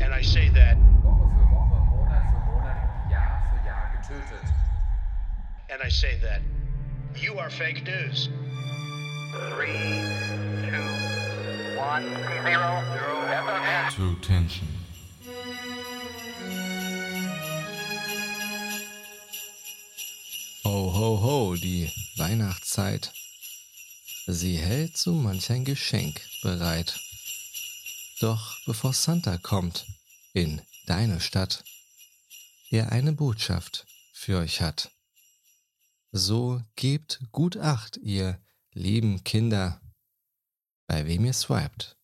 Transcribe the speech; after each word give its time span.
And 0.00 0.12
I 0.12 0.22
say 0.22 0.48
that, 0.50 0.76
Woche 1.02 1.28
für 1.34 1.46
Woche, 1.50 1.78
Monat 1.90 2.24
für 2.30 2.40
Monat, 2.50 2.76
Jahr 3.10 3.42
für 3.50 3.66
Jahr 3.66 3.90
getötet. 3.96 4.44
and 5.70 5.82
I 5.82 5.88
say 5.88 6.16
that, 6.22 6.40
you 7.16 7.38
are 7.38 7.50
fake 7.50 7.84
news. 7.84 8.28
Three, 9.50 9.72
two, 10.70 11.78
one, 11.78 12.04
zero, 12.44 12.82
zero. 12.92 13.90
True 13.90 14.16
Tension. 14.22 14.68
Ho, 20.64 20.90
ho, 20.90 21.16
ho, 21.22 21.54
die 21.56 21.90
Weihnachtszeit. 22.16 23.12
Sie 24.26 24.56
hält 24.56 24.96
so 24.96 25.12
manch 25.12 25.50
ein 25.50 25.64
Geschenk 25.64 26.22
bereit. 26.42 26.98
Doch 28.24 28.58
bevor 28.64 28.94
Santa 28.94 29.36
kommt 29.36 29.84
in 30.32 30.62
deine 30.86 31.20
Stadt, 31.20 31.62
er 32.70 32.90
eine 32.90 33.12
Botschaft 33.12 33.84
für 34.14 34.38
euch 34.38 34.62
hat. 34.62 34.90
So 36.10 36.62
gebt 36.74 37.20
gut 37.32 37.58
Acht, 37.58 37.98
ihr 37.98 38.42
lieben 38.72 39.24
Kinder, 39.24 39.78
bei 40.86 41.04
wem 41.04 41.26
ihr 41.26 41.34
swiped 41.34 41.98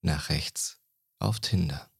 nach 0.00 0.28
rechts 0.28 0.80
auf 1.18 1.40
Tinder. 1.40 1.90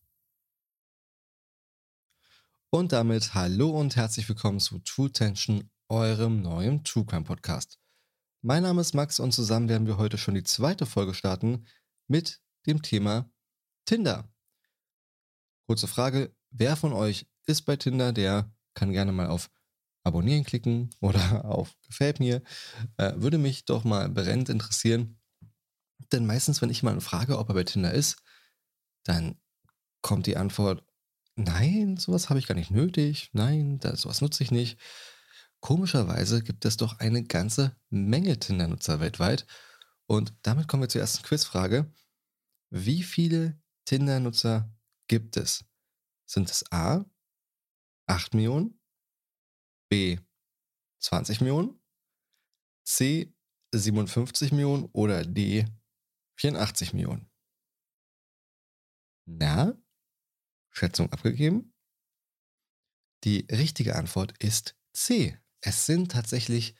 Und 2.70 2.92
damit 2.92 3.34
hallo 3.34 3.70
und 3.70 3.96
herzlich 3.96 4.28
willkommen 4.28 4.60
zu 4.60 4.78
True 4.78 5.10
Tension, 5.10 5.68
eurem 5.88 6.42
neuen 6.42 6.84
True 6.84 7.04
Crime 7.04 7.24
Podcast. 7.24 7.80
Mein 8.40 8.62
Name 8.62 8.82
ist 8.82 8.94
Max 8.94 9.18
und 9.18 9.32
zusammen 9.32 9.68
werden 9.68 9.88
wir 9.88 9.96
heute 9.96 10.16
schon 10.16 10.36
die 10.36 10.44
zweite 10.44 10.86
Folge 10.86 11.12
starten 11.12 11.66
mit 12.06 12.40
dem 12.64 12.82
Thema 12.82 13.28
Tinder. 13.88 14.30
Kurze 15.66 15.88
Frage, 15.88 16.36
wer 16.50 16.76
von 16.76 16.92
euch 16.92 17.26
ist 17.46 17.62
bei 17.62 17.76
Tinder, 17.76 18.12
der 18.12 18.54
kann 18.74 18.92
gerne 18.92 19.12
mal 19.12 19.28
auf 19.28 19.48
Abonnieren 20.04 20.44
klicken 20.44 20.90
oder 21.00 21.44
auf 21.46 21.74
Gefällt 21.86 22.20
mir. 22.20 22.42
Äh, 22.98 23.14
würde 23.16 23.38
mich 23.38 23.64
doch 23.64 23.84
mal 23.84 24.10
brennend 24.10 24.50
interessieren. 24.50 25.18
Denn 26.12 26.26
meistens, 26.26 26.60
wenn 26.60 26.68
ich 26.68 26.82
mal 26.82 27.00
frage, 27.00 27.38
ob 27.38 27.48
er 27.48 27.54
bei 27.54 27.64
Tinder 27.64 27.94
ist, 27.94 28.22
dann 29.04 29.40
kommt 30.02 30.26
die 30.26 30.36
Antwort, 30.36 30.84
nein, 31.34 31.96
sowas 31.96 32.28
habe 32.28 32.38
ich 32.38 32.46
gar 32.46 32.56
nicht 32.56 32.70
nötig, 32.70 33.30
nein, 33.32 33.78
das, 33.78 34.02
sowas 34.02 34.20
nutze 34.20 34.44
ich 34.44 34.50
nicht. 34.50 34.78
Komischerweise 35.60 36.42
gibt 36.42 36.66
es 36.66 36.76
doch 36.76 36.98
eine 36.98 37.24
ganze 37.24 37.74
Menge 37.88 38.38
Tinder-Nutzer 38.38 39.00
weltweit. 39.00 39.46
Und 40.04 40.34
damit 40.42 40.68
kommen 40.68 40.82
wir 40.82 40.90
zur 40.90 41.00
ersten 41.00 41.22
Quizfrage. 41.22 41.90
Wie 42.68 43.02
viele 43.02 43.58
Tinder-Nutzer 43.88 44.70
gibt 45.06 45.38
es? 45.38 45.64
Sind 46.26 46.50
es 46.50 46.70
A, 46.70 47.06
8 48.06 48.34
Millionen, 48.34 48.78
B, 49.88 50.18
20 50.98 51.40
Millionen, 51.40 51.80
C, 52.84 53.34
57 53.72 54.52
Millionen 54.52 54.84
oder 54.92 55.24
D, 55.24 55.64
84 56.36 56.92
Millionen? 56.92 57.30
Na? 59.24 59.74
Schätzung 60.70 61.10
abgegeben? 61.10 61.74
Die 63.24 63.46
richtige 63.50 63.96
Antwort 63.96 64.34
ist 64.38 64.76
C. 64.92 65.40
Es 65.62 65.86
sind 65.86 66.12
tatsächlich 66.12 66.74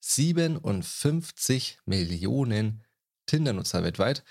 57 0.00 1.80
Millionen 1.84 2.86
Tinder-Nutzer 3.26 3.82
weltweit. 3.82 4.24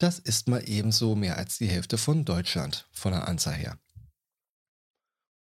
Das 0.00 0.18
ist 0.18 0.48
mal 0.48 0.66
ebenso 0.66 1.14
mehr 1.14 1.36
als 1.36 1.58
die 1.58 1.68
Hälfte 1.68 1.98
von 1.98 2.24
Deutschland 2.24 2.88
von 2.90 3.12
der 3.12 3.28
Anzahl 3.28 3.52
her. 3.52 3.78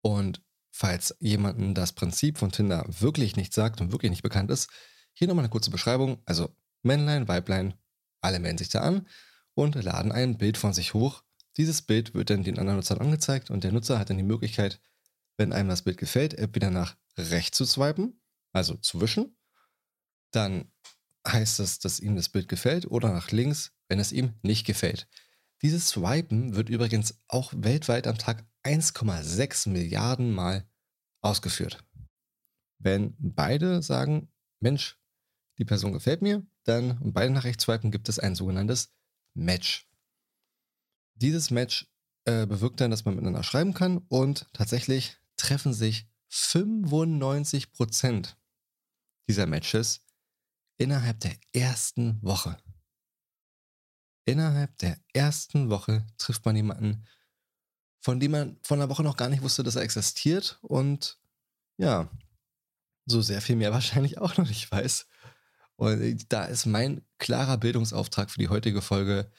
Und 0.03 0.45
falls 0.71 1.17
jemandem 1.21 1.73
das 1.73 1.95
Prinzip 1.95 2.37
von 2.37 2.53
Tinder 2.53 2.85
wirklich 2.87 3.35
nicht 3.35 3.55
sagt 3.55 3.81
und 3.81 3.93
wirklich 3.93 4.11
nicht 4.11 4.23
bekannt 4.23 4.51
ist, 4.51 4.69
hier 5.15 5.27
nochmal 5.27 5.45
eine 5.45 5.51
kurze 5.51 5.71
Beschreibung. 5.71 6.21
Also 6.27 6.55
Männlein, 6.83 7.29
Weiblein, 7.29 7.73
alle 8.21 8.41
melden 8.41 8.59
sich 8.59 8.69
da 8.69 8.83
an 8.83 9.09
und 9.55 9.75
laden 9.75 10.13
ein 10.13 10.37
Bild 10.37 10.59
von 10.59 10.75
sich 10.75 10.93
hoch. 10.93 11.25
Dieses 11.57 11.81
Bild 11.81 12.13
wird 12.13 12.29
dann 12.29 12.45
den 12.45 12.59
anderen 12.59 12.77
Nutzern 12.77 13.01
angezeigt 13.01 13.51
und 13.51 13.65
der 13.65 13.73
Nutzer 13.73 13.99
hat 13.99 14.11
dann 14.11 14.19
die 14.19 14.23
Möglichkeit, 14.23 14.83
wenn 15.39 15.55
einem 15.55 15.71
das 15.71 15.81
Bild 15.81 15.97
gefällt, 15.97 16.35
entweder 16.35 16.71
nach 16.71 16.99
rechts 17.17 17.57
zu 17.57 17.65
swipen, 17.65 18.21
also 18.53 18.75
zu 18.75 19.01
wischen. 19.01 19.35
Dann 20.31 20.71
heißt 21.27 21.59
das, 21.59 21.79
dass 21.79 22.01
ihm 22.01 22.17
das 22.17 22.29
Bild 22.29 22.49
gefällt 22.49 22.87
oder 22.87 23.13
nach 23.13 23.31
links, 23.31 23.73
wenn 23.89 24.01
es 24.01 24.13
ihm 24.13 24.35
nicht 24.43 24.67
gefällt. 24.67 25.09
Dieses 25.63 25.89
Swipen 25.89 26.57
wird 26.57 26.69
übrigens 26.69 27.21
auch 27.29 27.53
weltweit 27.57 28.07
am 28.07 28.19
Tag 28.19 28.45
1,6 28.65 29.69
Milliarden 29.69 30.33
Mal 30.33 30.67
ausgeführt. 31.21 31.85
Wenn 32.79 33.15
beide 33.19 33.83
sagen, 33.83 34.29
Mensch, 34.61 34.99
die 35.59 35.65
Person 35.65 35.93
gefällt 35.93 36.23
mir, 36.23 36.45
dann 36.65 36.99
und 36.99 37.13
beide 37.13 37.33
nach 37.33 37.45
rechts 37.45 37.65
swipen, 37.65 37.91
gibt 37.91 38.09
es 38.09 38.19
ein 38.19 38.35
sogenanntes 38.35 38.93
Match. 39.35 39.89
Dieses 41.15 41.51
Match 41.51 41.89
äh, 42.25 42.47
bewirkt 42.47 42.81
dann, 42.81 42.91
dass 42.91 43.05
man 43.05 43.15
miteinander 43.15 43.43
schreiben 43.43 43.75
kann 43.75 43.99
und 44.09 44.47
tatsächlich 44.53 45.19
treffen 45.37 45.73
sich 45.73 46.09
95% 46.31 48.35
dieser 49.29 49.47
Matches 49.47 50.02
innerhalb 50.83 51.21
der 51.21 51.37
ersten 51.53 52.21
Woche. 52.23 52.57
Innerhalb 54.25 54.77
der 54.79 54.99
ersten 55.13 55.71
Woche 55.71 56.05
trifft 56.19 56.45
man 56.45 56.57
jemanden, 56.57 57.07
von 58.01 58.19
dem 58.19 58.33
man 58.33 58.59
von 58.65 58.81
der 58.81 58.89
Woche 58.89 59.05
noch 59.05 59.17
gar 59.17 59.29
nicht 59.29 59.43
wusste, 59.43 59.63
dass 59.63 59.77
er 59.77 59.83
existiert 59.83 60.59
und 60.61 61.21
ja, 61.77 62.11
so 63.07 63.23
sehr 63.23 63.41
viel 63.41 63.57
mehr 63.57 63.73
wahrscheinlich 63.73 64.19
auch 64.19 64.37
noch 64.37 64.49
nicht 64.49 64.71
weiß. 64.71 65.07
Und 65.77 66.33
da 66.33 66.45
ist 66.45 66.67
mein 66.67 67.07
klarer 67.19 67.59
Bildungsauftrag 67.59 68.31
für 68.31 68.39
die 68.39 68.49
heutige 68.49 68.83
Folge, 68.83 69.31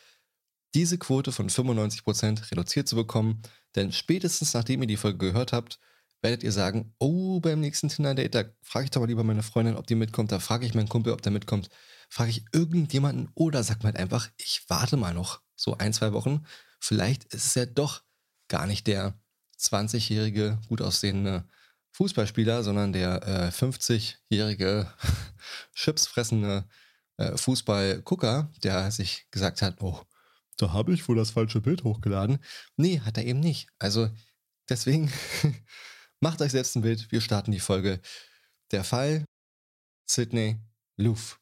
diese 0.73 0.97
Quote 0.97 1.31
von 1.31 1.49
95% 1.49 2.51
reduziert 2.51 2.87
zu 2.87 2.95
bekommen, 2.95 3.41
denn 3.75 3.91
spätestens 3.91 4.53
nachdem 4.53 4.81
ihr 4.81 4.87
die 4.87 4.97
Folge 4.97 5.19
gehört 5.19 5.51
habt, 5.51 5.79
werdet 6.23 6.41
ihr 6.41 6.51
sagen, 6.51 6.95
oh, 7.00 7.39
beim 7.41 7.59
nächsten 7.59 7.89
Tinder-Date, 7.89 8.34
da 8.34 8.44
frage 8.61 8.85
ich 8.85 8.91
doch 8.91 9.01
mal 9.01 9.07
lieber 9.07 9.23
meine 9.23 9.44
Freundin, 9.44 9.75
ob 9.75 9.85
die 9.85 9.95
mitkommt, 9.95 10.31
da 10.31 10.39
frage 10.39 10.66
ich 10.66 10.73
meinen 10.73 10.89
Kumpel, 10.89 11.13
ob 11.13 11.22
der 11.22 11.31
mitkommt, 11.31 11.69
frage 12.09 12.31
ich 12.31 12.45
irgendjemanden 12.53 13.29
oder 13.35 13.63
sag 13.63 13.84
mal 13.84 13.88
halt 13.88 13.97
einfach, 13.97 14.29
ich 14.38 14.63
warte 14.69 14.97
mal 14.97 15.13
noch 15.13 15.41
so 15.56 15.78
ein, 15.78 15.94
zwei 15.94 16.13
Wochen, 16.13 16.45
vielleicht 16.79 17.25
ist 17.25 17.45
es 17.45 17.56
ja 17.56 17.66
doch 17.66 18.03
gar 18.47 18.66
nicht 18.66 18.88
der 18.88 19.19
20-jährige, 19.59 20.59
gut 20.67 20.81
aussehende 20.81 21.45
Fußballspieler, 21.91 22.63
sondern 22.63 22.94
der 22.94 23.28
äh, 23.28 23.50
50-jährige 23.50 24.91
chipsfressende 25.75 26.66
äh, 27.17 27.38
Fußballgucker, 27.38 28.50
der 28.63 28.91
sich 28.91 29.28
gesagt 29.29 29.61
hat, 29.61 29.81
oh, 29.81 30.01
da 30.57 30.72
habe 30.72 30.94
ich 30.94 31.07
wohl 31.07 31.16
das 31.16 31.31
falsche 31.31 31.61
Bild 31.61 31.84
hochgeladen. 31.84 32.40
Nee, 32.78 33.01
hat 33.01 33.17
er 33.17 33.25
eben 33.25 33.40
nicht. 33.40 33.67
Also 33.79 34.09
deswegen 34.69 35.11
macht 36.23 36.41
euch 36.41 36.53
selbst 36.53 36.75
ein 36.75 36.81
Bild. 36.81 37.11
Wir 37.11 37.19
starten 37.19 37.51
die 37.51 37.59
Folge. 37.59 38.00
Der 38.72 38.85
Fall 38.85 39.25
Sydney 40.09 40.57
Loof. 40.95 41.39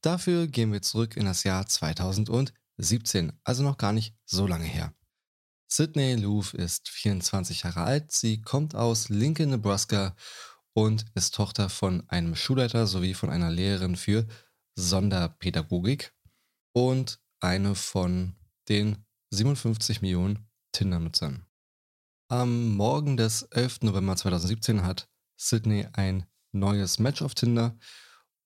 Dafür 0.00 0.48
gehen 0.48 0.72
wir 0.72 0.82
zurück 0.82 1.16
in 1.16 1.24
das 1.24 1.44
Jahr 1.44 1.64
2017, 1.64 3.32
also 3.44 3.62
noch 3.62 3.78
gar 3.78 3.92
nicht 3.92 4.16
so 4.24 4.48
lange 4.48 4.64
her. 4.64 4.92
Sydney 5.68 6.16
Loof 6.16 6.54
ist 6.54 6.88
24 6.88 7.62
Jahre 7.62 7.82
alt, 7.82 8.10
sie 8.10 8.42
kommt 8.42 8.74
aus 8.74 9.08
Lincoln, 9.08 9.50
Nebraska 9.50 10.16
und 10.72 11.06
ist 11.14 11.36
Tochter 11.36 11.68
von 11.68 12.08
einem 12.10 12.34
Schulleiter 12.34 12.88
sowie 12.88 13.14
von 13.14 13.30
einer 13.30 13.50
Lehrerin 13.50 13.94
für 13.94 14.26
Sonderpädagogik 14.74 16.12
und 16.72 17.20
eine 17.38 17.76
von 17.76 18.34
den 18.68 19.04
57 19.30 20.02
Millionen 20.02 20.50
Tinder-Nutzern. 20.72 21.46
Am 22.32 22.76
Morgen 22.76 23.18
des 23.18 23.42
11. 23.42 23.82
November 23.82 24.16
2017 24.16 24.84
hat 24.84 25.06
Sydney 25.36 25.86
ein 25.92 26.24
neues 26.50 26.98
Match 26.98 27.20
auf 27.20 27.34
Tinder 27.34 27.76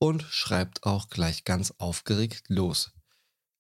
und 0.00 0.24
schreibt 0.24 0.82
auch 0.82 1.08
gleich 1.08 1.44
ganz 1.44 1.72
aufgeregt 1.78 2.42
los. 2.48 2.90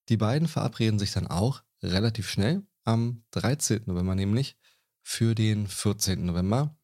Die 0.08 0.16
beiden 0.16 0.48
verabreden 0.48 0.98
sich 0.98 1.12
dann 1.12 1.28
auch 1.28 1.62
relativ 1.80 2.28
schnell 2.28 2.66
am 2.82 3.22
13. 3.30 3.82
November 3.86 4.16
nämlich 4.16 4.56
für 5.00 5.36
den 5.36 5.68
14. 5.68 6.26
November 6.26 6.76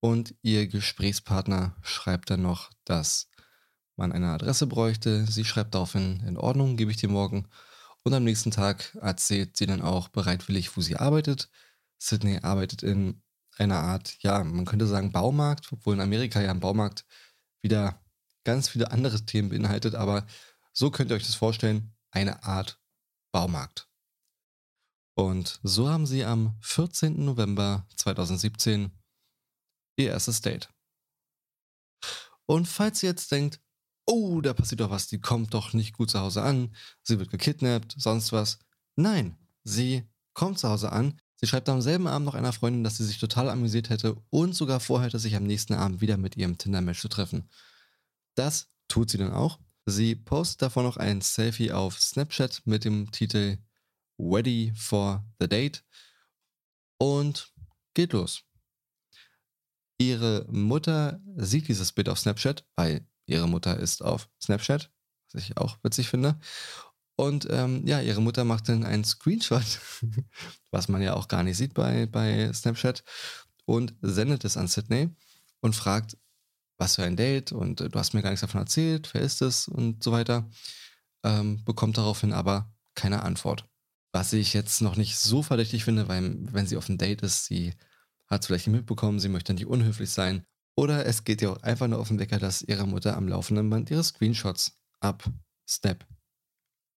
und 0.00 0.34
ihr 0.42 0.66
Gesprächspartner 0.66 1.76
schreibt 1.80 2.30
dann 2.30 2.42
noch, 2.42 2.72
dass 2.84 3.28
man 3.94 4.10
eine 4.10 4.32
Adresse 4.32 4.66
bräuchte. 4.66 5.26
Sie 5.26 5.44
schreibt 5.44 5.76
daraufhin, 5.76 6.24
in 6.26 6.36
Ordnung, 6.36 6.76
gebe 6.76 6.90
ich 6.90 6.96
dir 6.96 7.08
morgen. 7.08 7.46
Und 8.02 8.14
am 8.14 8.24
nächsten 8.24 8.50
Tag 8.50 8.98
erzählt 9.00 9.56
sie 9.56 9.66
dann 9.66 9.80
auch 9.80 10.08
bereitwillig, 10.08 10.76
wo 10.76 10.80
sie 10.80 10.96
arbeitet. 10.96 11.48
Sydney 12.04 12.38
arbeitet 12.42 12.82
in 12.82 13.22
einer 13.56 13.78
Art, 13.78 14.16
ja, 14.20 14.42
man 14.42 14.64
könnte 14.64 14.86
sagen 14.86 15.12
Baumarkt, 15.12 15.72
obwohl 15.72 15.94
in 15.94 16.00
Amerika 16.00 16.40
ja 16.40 16.50
ein 16.50 16.60
Baumarkt 16.60 17.06
wieder 17.62 18.02
ganz 18.44 18.68
viele 18.68 18.90
andere 18.90 19.24
Themen 19.24 19.48
beinhaltet, 19.48 19.94
aber 19.94 20.26
so 20.72 20.90
könnt 20.90 21.10
ihr 21.10 21.16
euch 21.16 21.26
das 21.26 21.34
vorstellen, 21.34 21.94
eine 22.10 22.44
Art 22.44 22.80
Baumarkt. 23.32 23.88
Und 25.16 25.60
so 25.62 25.88
haben 25.88 26.06
sie 26.06 26.24
am 26.24 26.58
14. 26.60 27.24
November 27.24 27.86
2017 27.96 28.90
ihr 29.96 30.10
erstes 30.10 30.40
Date. 30.40 30.68
Und 32.46 32.66
falls 32.66 33.02
ihr 33.02 33.10
jetzt 33.10 33.30
denkt, 33.30 33.60
oh, 34.06 34.40
da 34.40 34.52
passiert 34.52 34.80
doch 34.80 34.90
was, 34.90 35.06
die 35.06 35.20
kommt 35.20 35.54
doch 35.54 35.72
nicht 35.72 35.94
gut 35.94 36.10
zu 36.10 36.20
Hause 36.20 36.42
an, 36.42 36.74
sie 37.02 37.18
wird 37.18 37.30
gekidnappt, 37.30 37.94
sonst 37.96 38.32
was. 38.32 38.58
Nein, 38.96 39.38
sie 39.62 40.06
kommt 40.34 40.58
zu 40.58 40.68
Hause 40.68 40.92
an. 40.92 41.20
Sie 41.44 41.48
schreibt 41.48 41.68
am 41.68 41.82
selben 41.82 42.06
Abend 42.06 42.24
noch 42.24 42.36
einer 42.36 42.54
Freundin, 42.54 42.84
dass 42.84 42.96
sie 42.96 43.04
sich 43.04 43.18
total 43.18 43.50
amüsiert 43.50 43.90
hätte 43.90 44.16
und 44.30 44.54
sogar 44.54 44.80
vorhätte, 44.80 45.18
sich 45.18 45.36
am 45.36 45.44
nächsten 45.44 45.74
Abend 45.74 46.00
wieder 46.00 46.16
mit 46.16 46.38
ihrem 46.38 46.56
Tinder-Match 46.56 47.02
zu 47.02 47.08
treffen. 47.08 47.50
Das 48.34 48.68
tut 48.88 49.10
sie 49.10 49.18
dann 49.18 49.34
auch. 49.34 49.58
Sie 49.84 50.14
postet 50.14 50.62
davon 50.62 50.84
noch 50.84 50.96
ein 50.96 51.20
Selfie 51.20 51.70
auf 51.70 52.00
Snapchat 52.00 52.62
mit 52.64 52.86
dem 52.86 53.10
Titel 53.12 53.58
Ready 54.18 54.72
for 54.74 55.22
the 55.38 55.46
Date 55.46 55.84
und 56.96 57.52
geht 57.92 58.14
los. 58.14 58.44
Ihre 59.98 60.46
Mutter 60.48 61.20
sieht 61.36 61.68
dieses 61.68 61.92
Bild 61.92 62.08
auf 62.08 62.20
Snapchat, 62.20 62.66
weil 62.74 63.06
ihre 63.26 63.48
Mutter 63.48 63.78
ist 63.78 64.02
auf 64.02 64.30
Snapchat, 64.42 64.90
was 65.30 65.42
ich 65.42 65.58
auch 65.58 65.76
witzig 65.82 66.08
finde. 66.08 66.40
Und 67.16 67.46
ähm, 67.50 67.86
ja, 67.86 68.00
ihre 68.00 68.20
Mutter 68.20 68.44
macht 68.44 68.68
dann 68.68 68.84
einen 68.84 69.04
Screenshot, 69.04 69.80
was 70.70 70.88
man 70.88 71.02
ja 71.02 71.14
auch 71.14 71.28
gar 71.28 71.42
nicht 71.42 71.56
sieht 71.56 71.74
bei, 71.74 72.06
bei 72.06 72.52
Snapchat, 72.52 73.04
und 73.66 73.94
sendet 74.02 74.44
es 74.44 74.56
an 74.56 74.68
Sydney 74.68 75.10
und 75.60 75.74
fragt, 75.74 76.18
was 76.76 76.96
für 76.96 77.04
ein 77.04 77.16
Date 77.16 77.52
und 77.52 77.80
äh, 77.80 77.88
du 77.88 77.98
hast 77.98 78.14
mir 78.14 78.22
gar 78.22 78.30
nichts 78.30 78.42
davon 78.42 78.60
erzählt, 78.60 79.14
wer 79.14 79.22
ist 79.22 79.42
es 79.42 79.68
und 79.68 80.02
so 80.02 80.12
weiter. 80.12 80.48
Ähm, 81.22 81.64
bekommt 81.64 81.96
daraufhin 81.96 82.32
aber 82.32 82.74
keine 82.94 83.22
Antwort. 83.22 83.64
Was 84.12 84.32
ich 84.32 84.52
jetzt 84.52 84.82
noch 84.82 84.96
nicht 84.96 85.16
so 85.16 85.42
verdächtig 85.42 85.84
finde, 85.84 86.08
weil 86.08 86.36
wenn 86.52 86.66
sie 86.66 86.76
auf 86.76 86.88
ein 86.88 86.98
Date 86.98 87.22
ist, 87.22 87.46
sie 87.46 87.74
hat 88.26 88.42
es 88.42 88.46
vielleicht 88.46 88.66
nicht 88.66 88.76
mitbekommen, 88.76 89.20
sie 89.20 89.28
möchte 89.28 89.54
nicht 89.54 89.66
unhöflich 89.66 90.10
sein. 90.10 90.44
Oder 90.76 91.06
es 91.06 91.24
geht 91.24 91.40
ihr 91.42 91.52
auch 91.52 91.62
einfach 91.62 91.86
nur 91.86 92.00
auf 92.00 92.08
den 92.08 92.18
Wecker, 92.18 92.38
dass 92.38 92.62
ihre 92.62 92.86
Mutter 92.86 93.16
am 93.16 93.28
laufenden 93.28 93.70
Band 93.70 93.90
ihre 93.90 94.04
Screenshots 94.04 94.78
ab 95.00 95.24
Snap 95.66 96.04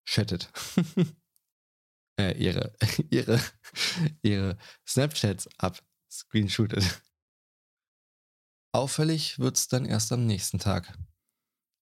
chattet. 0.08 0.52
äh, 2.20 2.36
ihre, 2.38 2.76
ihre, 3.10 3.40
ihre 4.22 4.58
Snapchats 4.88 5.48
ab 5.58 5.82
screenshootet. 6.10 7.02
Auffällig 8.72 9.40
wird 9.40 9.58
es 9.58 9.68
dann 9.68 9.86
erst 9.86 10.12
am 10.12 10.26
nächsten 10.26 10.60
Tag. 10.60 10.98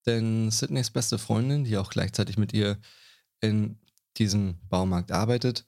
Denn 0.05 0.51
Sydneys 0.51 0.91
beste 0.91 1.17
Freundin, 1.17 1.63
die 1.63 1.77
auch 1.77 1.89
gleichzeitig 1.89 2.37
mit 2.37 2.53
ihr 2.53 2.79
in 3.41 3.79
diesem 4.17 4.59
Baumarkt 4.69 5.11
arbeitet, 5.11 5.65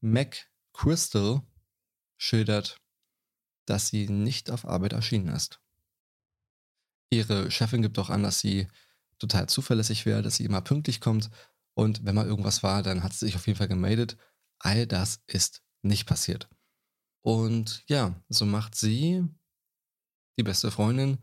Mac 0.00 0.50
Crystal, 0.72 1.42
schildert, 2.16 2.80
dass 3.66 3.88
sie 3.88 4.08
nicht 4.08 4.50
auf 4.50 4.64
Arbeit 4.64 4.94
erschienen 4.94 5.28
ist. 5.28 5.60
Ihre 7.10 7.50
Chefin 7.50 7.82
gibt 7.82 7.98
auch 7.98 8.10
an, 8.10 8.22
dass 8.22 8.40
sie 8.40 8.68
total 9.18 9.48
zuverlässig 9.48 10.06
wäre, 10.06 10.22
dass 10.22 10.36
sie 10.36 10.44
immer 10.44 10.60
pünktlich 10.60 11.00
kommt 11.00 11.30
und 11.78 12.04
wenn 12.04 12.16
mal 12.16 12.26
irgendwas 12.26 12.64
war, 12.64 12.82
dann 12.82 13.04
hat 13.04 13.12
sie 13.12 13.26
sich 13.26 13.36
auf 13.36 13.46
jeden 13.46 13.56
Fall 13.56 13.68
gemeldet. 13.68 14.16
All 14.58 14.84
das 14.84 15.22
ist 15.28 15.62
nicht 15.80 16.08
passiert. 16.08 16.48
Und 17.22 17.84
ja, 17.86 18.20
so 18.28 18.46
macht 18.46 18.74
sie, 18.74 19.24
die 20.36 20.42
beste 20.42 20.72
Freundin, 20.72 21.18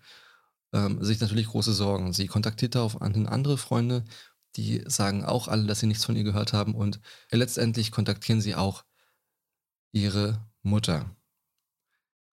ähm, 0.72 1.04
sich 1.04 1.20
natürlich 1.20 1.48
große 1.48 1.74
Sorgen. 1.74 2.14
Sie 2.14 2.28
kontaktiert 2.28 2.76
darauf 2.76 3.02
an 3.02 3.28
andere 3.28 3.58
Freunde, 3.58 4.06
die 4.56 4.82
sagen 4.88 5.26
auch 5.26 5.50
alle, 5.50 5.66
dass 5.68 5.82
sie 5.82 5.88
nichts 5.88 6.06
von 6.06 6.16
ihr 6.16 6.24
gehört 6.24 6.54
haben 6.54 6.74
und 6.74 7.02
letztendlich 7.32 7.92
kontaktieren 7.92 8.40
sie 8.40 8.56
auch 8.56 8.86
ihre 9.92 10.48
Mutter. 10.62 11.14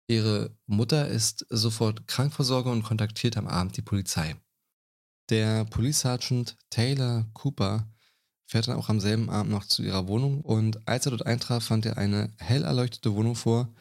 Ihre 0.08 0.58
Mutter 0.66 1.08
ist 1.08 1.46
sofort 1.50 2.08
Krankversorger 2.08 2.72
und 2.72 2.82
kontaktiert 2.82 3.38
am 3.38 3.46
Abend 3.46 3.78
die 3.78 3.84
Polizei. 3.84 4.38
Der 5.30 5.66
Police 5.66 6.00
Sergeant 6.00 6.58
Taylor 6.72 7.28
Cooper 7.34 7.88
fährt 8.48 8.70
dann 8.70 8.78
auch 8.78 8.90
am 8.90 9.02
selben 9.02 9.30
Abend 9.30 9.52
noch 9.52 9.66
zu 9.66 9.84
ihrer 9.84 10.08
Wohnung 10.08 10.42
und 10.42 10.88
als 10.88 11.06
er 11.06 11.12
dort 11.12 11.26
eintraf, 11.26 11.66
fand 11.66 11.86
er 11.86 11.98
eine 11.98 12.34
hell 12.38 12.64
erleuchtete 12.64 13.14
Wohnung 13.14 13.36
vor, 13.36 13.74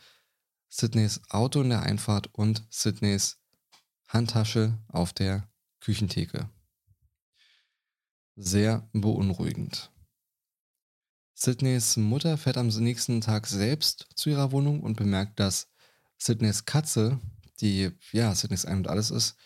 Sydneys 0.69 1.21
Auto 1.31 1.63
in 1.63 1.71
der 1.71 1.83
Einfahrt 1.83 2.35
und 2.35 2.67
Sydneys 2.69 3.39
Handtasche 4.09 4.77
auf 4.89 5.13
der 5.13 5.49
Küchentheke. 5.81 6.51
Sehr 8.35 8.89
beunruhigend. 8.93 9.93
Sydneys 11.35 11.97
Mutter 11.97 12.37
fährt 12.37 12.57
am 12.57 12.69
nächsten 12.69 13.21
Tag 13.21 13.47
selbst 13.47 14.09
zu 14.17 14.31
ihrer 14.31 14.51
Wohnung 14.51 14.81
und 14.81 14.97
bemerkt, 14.97 15.39
dass 15.39 15.69
Sydneys 16.19 16.65
Katze, 16.65 17.21
die 17.61 17.93
ja 18.11 18.35
Sydneys 18.35 18.65
Ein 18.65 18.79
und 18.79 18.89
Alles 18.89 19.11
ist, 19.11 19.37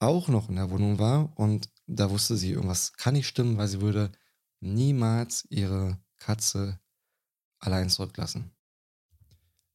auch 0.00 0.28
noch 0.28 0.48
in 0.48 0.56
der 0.56 0.70
Wohnung 0.70 0.98
war 0.98 1.38
und 1.38 1.70
da 1.86 2.10
wusste 2.10 2.36
sie, 2.36 2.52
irgendwas 2.52 2.92
kann 2.94 3.14
nicht 3.14 3.28
stimmen, 3.28 3.58
weil 3.58 3.68
sie 3.68 3.80
würde 3.80 4.12
niemals 4.60 5.46
ihre 5.50 5.98
Katze 6.18 6.80
allein 7.58 7.90
zurücklassen. 7.90 8.52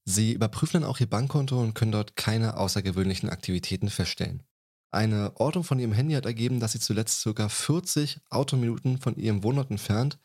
Sie 0.03 0.33
überprüfen 0.33 0.81
dann 0.81 0.89
auch 0.89 0.99
ihr 0.99 1.09
Bankkonto 1.09 1.61
und 1.61 1.73
können 1.73 1.91
dort 1.91 2.15
keine 2.15 2.57
außergewöhnlichen 2.57 3.29
Aktivitäten 3.29 3.89
feststellen. 3.89 4.43
Eine 4.89 5.39
Ortung 5.39 5.63
von 5.63 5.79
ihrem 5.79 5.93
Handy 5.93 6.15
hat 6.15 6.25
ergeben, 6.25 6.59
dass 6.59 6.73
sie 6.73 6.79
zuletzt 6.79 7.23
ca. 7.23 7.47
40 7.47 8.19
Autominuten 8.29 8.97
von 8.97 9.15
ihrem 9.15 9.43
Wohnort 9.43 9.71
entfernt 9.71 10.19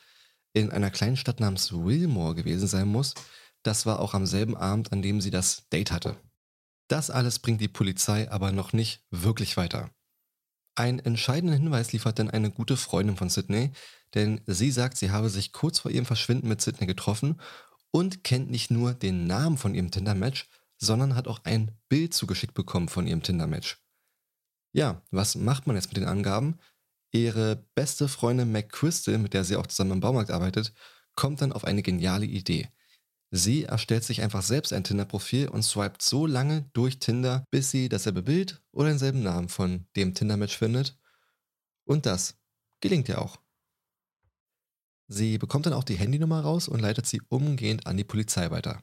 in 0.55 0.71
einer 0.71 0.91
kleinen 0.91 1.17
Stadt 1.17 1.39
namens 1.39 1.73
Wilmore 1.73 2.35
gewesen 2.35 2.67
sein 2.67 2.89
muss, 2.89 3.15
das 3.63 3.85
war 3.85 4.01
auch 4.01 4.15
am 4.15 4.27
selben 4.27 4.57
Abend, 4.57 4.93
an 4.93 5.03
dem 5.03 5.21
sie 5.21 5.31
das 5.31 5.69
Date 5.69 5.93
hatte. 5.93 6.17
Das 6.89 7.11
alles 7.11 7.41
bringt 7.41 7.61
die 7.61 7.69
Polizei 7.69 8.31
aber 8.31 8.53
noch 8.53 8.73
nicht 8.73 9.05
wirklich 9.11 9.57
weiter. 9.57 9.91
Einen 10.77 10.99
entscheidenden 10.99 11.59
Hinweis 11.59 11.93
liefert 11.93 12.19
dann 12.19 12.31
eine 12.31 12.51
gute 12.51 12.77
Freundin 12.77 13.17
von 13.17 13.31
Sydney, 13.31 13.73
denn 14.15 14.43
sie 14.47 14.71
sagt, 14.71 14.99
sie 14.99 15.11
habe 15.11 15.31
sich 15.31 15.53
kurz 15.53 15.79
vor 15.79 15.91
ihrem 15.91 16.05
Verschwinden 16.05 16.49
mit 16.49 16.61
Sydney 16.61 16.87
getroffen 16.87 17.41
und 17.91 18.25
kennt 18.25 18.51
nicht 18.51 18.71
nur 18.71 18.93
den 18.93 19.27
Namen 19.27 19.57
von 19.57 19.75
ihrem 19.75 19.91
Tinder-Match, 19.91 20.47
sondern 20.77 21.15
hat 21.15 21.29
auch 21.29 21.41
ein 21.45 21.73
Bild 21.89 22.13
zugeschickt 22.13 22.53
bekommen 22.53 22.89
von 22.89 23.07
ihrem 23.07 23.23
Tinder-Match. 23.23 23.79
Ja, 24.73 25.03
was 25.11 25.35
macht 25.35 25.67
man 25.67 25.77
jetzt 25.77 25.89
mit 25.89 25.97
den 25.97 26.05
Angaben? 26.05 26.59
Ihre 27.11 27.65
beste 27.75 28.09
Freundin 28.09 28.53
McChrystal, 28.53 29.17
mit 29.17 29.33
der 29.33 29.45
sie 29.45 29.57
auch 29.57 29.67
zusammen 29.67 29.93
im 29.93 30.01
Baumarkt 30.01 30.31
arbeitet, 30.31 30.75
kommt 31.15 31.41
dann 31.41 31.53
auf 31.53 31.65
eine 31.65 31.83
geniale 31.83 32.27
Idee. 32.27 32.69
Sie 33.31 33.65
erstellt 33.65 34.05
sich 34.05 34.23
einfach 34.23 34.43
selbst 34.43 34.73
ein 34.73 34.85
Tinder-Profil 34.85 35.49
und 35.49 35.63
swiped 35.63 36.01
so 36.01 36.27
lange 36.27 36.71
durch 36.73 37.01
Tinder, 37.01 37.45
bis 37.51 37.71
sie 37.71 37.89
dasselbe 37.89 38.23
Bild 38.23 38.63
oder 38.73 38.89
denselben 38.89 39.23
Namen 39.23 39.49
von 39.49 39.87
dem 39.97 40.15
Tinder-Match 40.15 40.57
findet. 40.57 40.99
Und 41.85 42.07
das 42.07 42.39
gelingt 42.81 43.09
ihr 43.09 43.21
auch. 43.21 43.39
Sie 45.09 45.39
bekommt 45.39 45.67
dann 45.67 45.73
auch 45.73 45.85
die 45.85 45.97
Handynummer 45.97 46.41
raus 46.41 46.69
und 46.69 46.81
leitet 46.81 47.07
sie 47.07 47.23
umgehend 47.29 47.87
an 47.87 47.97
die 47.97 48.05
Polizei 48.05 48.51
weiter. 48.51 48.83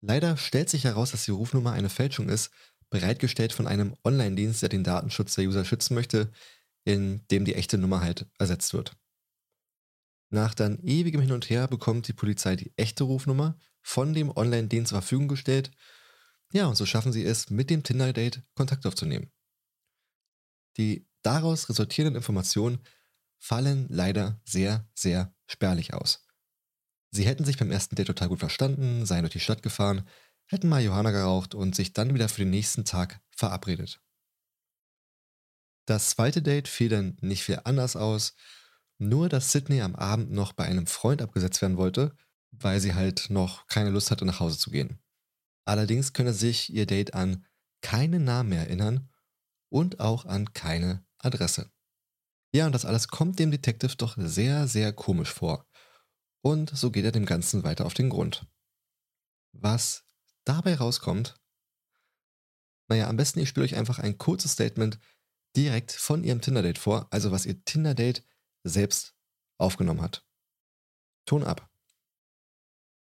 Leider 0.00 0.36
stellt 0.36 0.68
sich 0.68 0.84
heraus, 0.84 1.10
dass 1.10 1.24
die 1.24 1.30
Rufnummer 1.30 1.72
eine 1.72 1.88
Fälschung 1.88 2.28
ist, 2.28 2.50
bereitgestellt 2.90 3.52
von 3.52 3.66
einem 3.66 3.96
Online-Dienst, 4.04 4.62
der 4.62 4.68
den 4.68 4.84
Datenschutz 4.84 5.34
der 5.34 5.46
User 5.46 5.64
schützen 5.64 5.94
möchte, 5.94 6.30
in 6.84 7.26
dem 7.30 7.44
die 7.44 7.54
echte 7.54 7.78
Nummer 7.78 8.00
halt 8.00 8.26
ersetzt 8.38 8.74
wird. 8.74 8.96
Nach 10.36 10.52
dann 10.52 10.78
ewigem 10.82 11.22
Hin 11.22 11.32
und 11.32 11.48
Her 11.48 11.66
bekommt 11.66 12.08
die 12.08 12.12
Polizei 12.12 12.56
die 12.56 12.70
echte 12.76 13.04
Rufnummer 13.04 13.56
von 13.80 14.12
dem 14.12 14.30
Online-Dienst 14.30 14.90
zur 14.90 15.00
Verfügung 15.00 15.28
gestellt. 15.28 15.70
Ja, 16.52 16.66
und 16.66 16.74
so 16.74 16.84
schaffen 16.84 17.10
sie 17.10 17.24
es, 17.24 17.48
mit 17.48 17.70
dem 17.70 17.82
Tinder-Date 17.82 18.42
Kontakt 18.54 18.84
aufzunehmen. 18.84 19.32
Die 20.76 21.08
daraus 21.22 21.70
resultierenden 21.70 22.16
Informationen 22.16 22.80
fallen 23.38 23.86
leider 23.88 24.38
sehr, 24.44 24.86
sehr 24.94 25.34
spärlich 25.46 25.94
aus. 25.94 26.26
Sie 27.12 27.24
hätten 27.24 27.46
sich 27.46 27.56
beim 27.56 27.70
ersten 27.70 27.96
Date 27.96 28.08
total 28.08 28.28
gut 28.28 28.40
verstanden, 28.40 29.06
seien 29.06 29.22
durch 29.22 29.32
die 29.32 29.40
Stadt 29.40 29.62
gefahren, 29.62 30.06
hätten 30.44 30.68
mal 30.68 30.82
Johanna 30.82 31.12
geraucht 31.12 31.54
und 31.54 31.74
sich 31.74 31.94
dann 31.94 32.12
wieder 32.12 32.28
für 32.28 32.42
den 32.42 32.50
nächsten 32.50 32.84
Tag 32.84 33.22
verabredet. 33.30 34.02
Das 35.86 36.10
zweite 36.10 36.42
Date 36.42 36.68
fiel 36.68 36.90
dann 36.90 37.16
nicht 37.22 37.42
viel 37.42 37.58
anders 37.64 37.96
aus 37.96 38.34
nur, 38.98 39.28
dass 39.28 39.52
Sydney 39.52 39.82
am 39.82 39.94
Abend 39.94 40.30
noch 40.30 40.52
bei 40.52 40.64
einem 40.64 40.86
Freund 40.86 41.22
abgesetzt 41.22 41.60
werden 41.62 41.76
wollte, 41.76 42.14
weil 42.50 42.80
sie 42.80 42.94
halt 42.94 43.30
noch 43.30 43.66
keine 43.66 43.90
Lust 43.90 44.10
hatte, 44.10 44.24
nach 44.24 44.40
Hause 44.40 44.58
zu 44.58 44.70
gehen. 44.70 44.98
Allerdings 45.64 46.12
könne 46.12 46.32
sich 46.32 46.72
ihr 46.72 46.86
Date 46.86 47.14
an 47.14 47.44
keinen 47.82 48.24
Namen 48.24 48.50
mehr 48.50 48.60
erinnern 48.60 49.10
und 49.68 50.00
auch 50.00 50.24
an 50.24 50.52
keine 50.52 51.04
Adresse. 51.18 51.70
Ja, 52.54 52.66
und 52.66 52.72
das 52.72 52.84
alles 52.84 53.08
kommt 53.08 53.38
dem 53.38 53.50
Detective 53.50 53.96
doch 53.96 54.16
sehr, 54.18 54.68
sehr 54.68 54.92
komisch 54.92 55.32
vor. 55.32 55.66
Und 56.42 56.70
so 56.70 56.90
geht 56.90 57.04
er 57.04 57.12
dem 57.12 57.26
Ganzen 57.26 57.64
weiter 57.64 57.84
auf 57.84 57.94
den 57.94 58.08
Grund. 58.08 58.46
Was 59.52 60.04
dabei 60.44 60.76
rauskommt, 60.76 61.34
naja, 62.88 63.08
am 63.08 63.16
besten 63.16 63.40
ihr 63.40 63.46
spielt 63.46 63.64
euch 63.64 63.76
einfach 63.76 63.98
ein 63.98 64.16
kurzes 64.16 64.52
Statement 64.52 64.98
direkt 65.56 65.92
von 65.92 66.22
ihrem 66.22 66.40
Tinder-Date 66.40 66.78
vor, 66.78 67.08
also 67.10 67.32
was 67.32 67.46
ihr 67.46 67.64
Tinder-Date 67.64 68.24
selbst 68.68 69.14
aufgenommen 69.58 70.02
hat. 70.02 70.22
Ton 71.24 71.44
ab. 71.44 71.66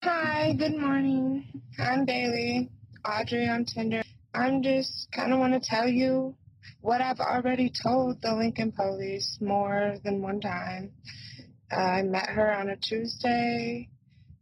Hi, 0.03 0.53
good 0.53 0.77
morning. 0.77 1.45
I'm 1.77 2.05
Bailey, 2.05 2.69
Audrey 3.03 3.49
on 3.49 3.65
Tinder. 3.65 4.03
I'm 4.33 4.61
just 4.61 5.09
kind 5.11 5.33
of 5.33 5.39
want 5.39 5.53
to 5.53 5.59
tell 5.59 5.87
you 5.87 6.35
what 6.81 7.01
I've 7.01 7.19
already 7.19 7.71
told 7.83 8.21
the 8.21 8.35
Lincoln 8.35 8.71
police 8.71 9.37
more 9.41 9.95
than 10.03 10.21
one 10.21 10.39
time. 10.39 10.91
Uh, 11.71 11.75
I 11.75 12.03
met 12.03 12.29
her 12.29 12.51
on 12.53 12.69
a 12.69 12.77
Tuesday. 12.77 13.89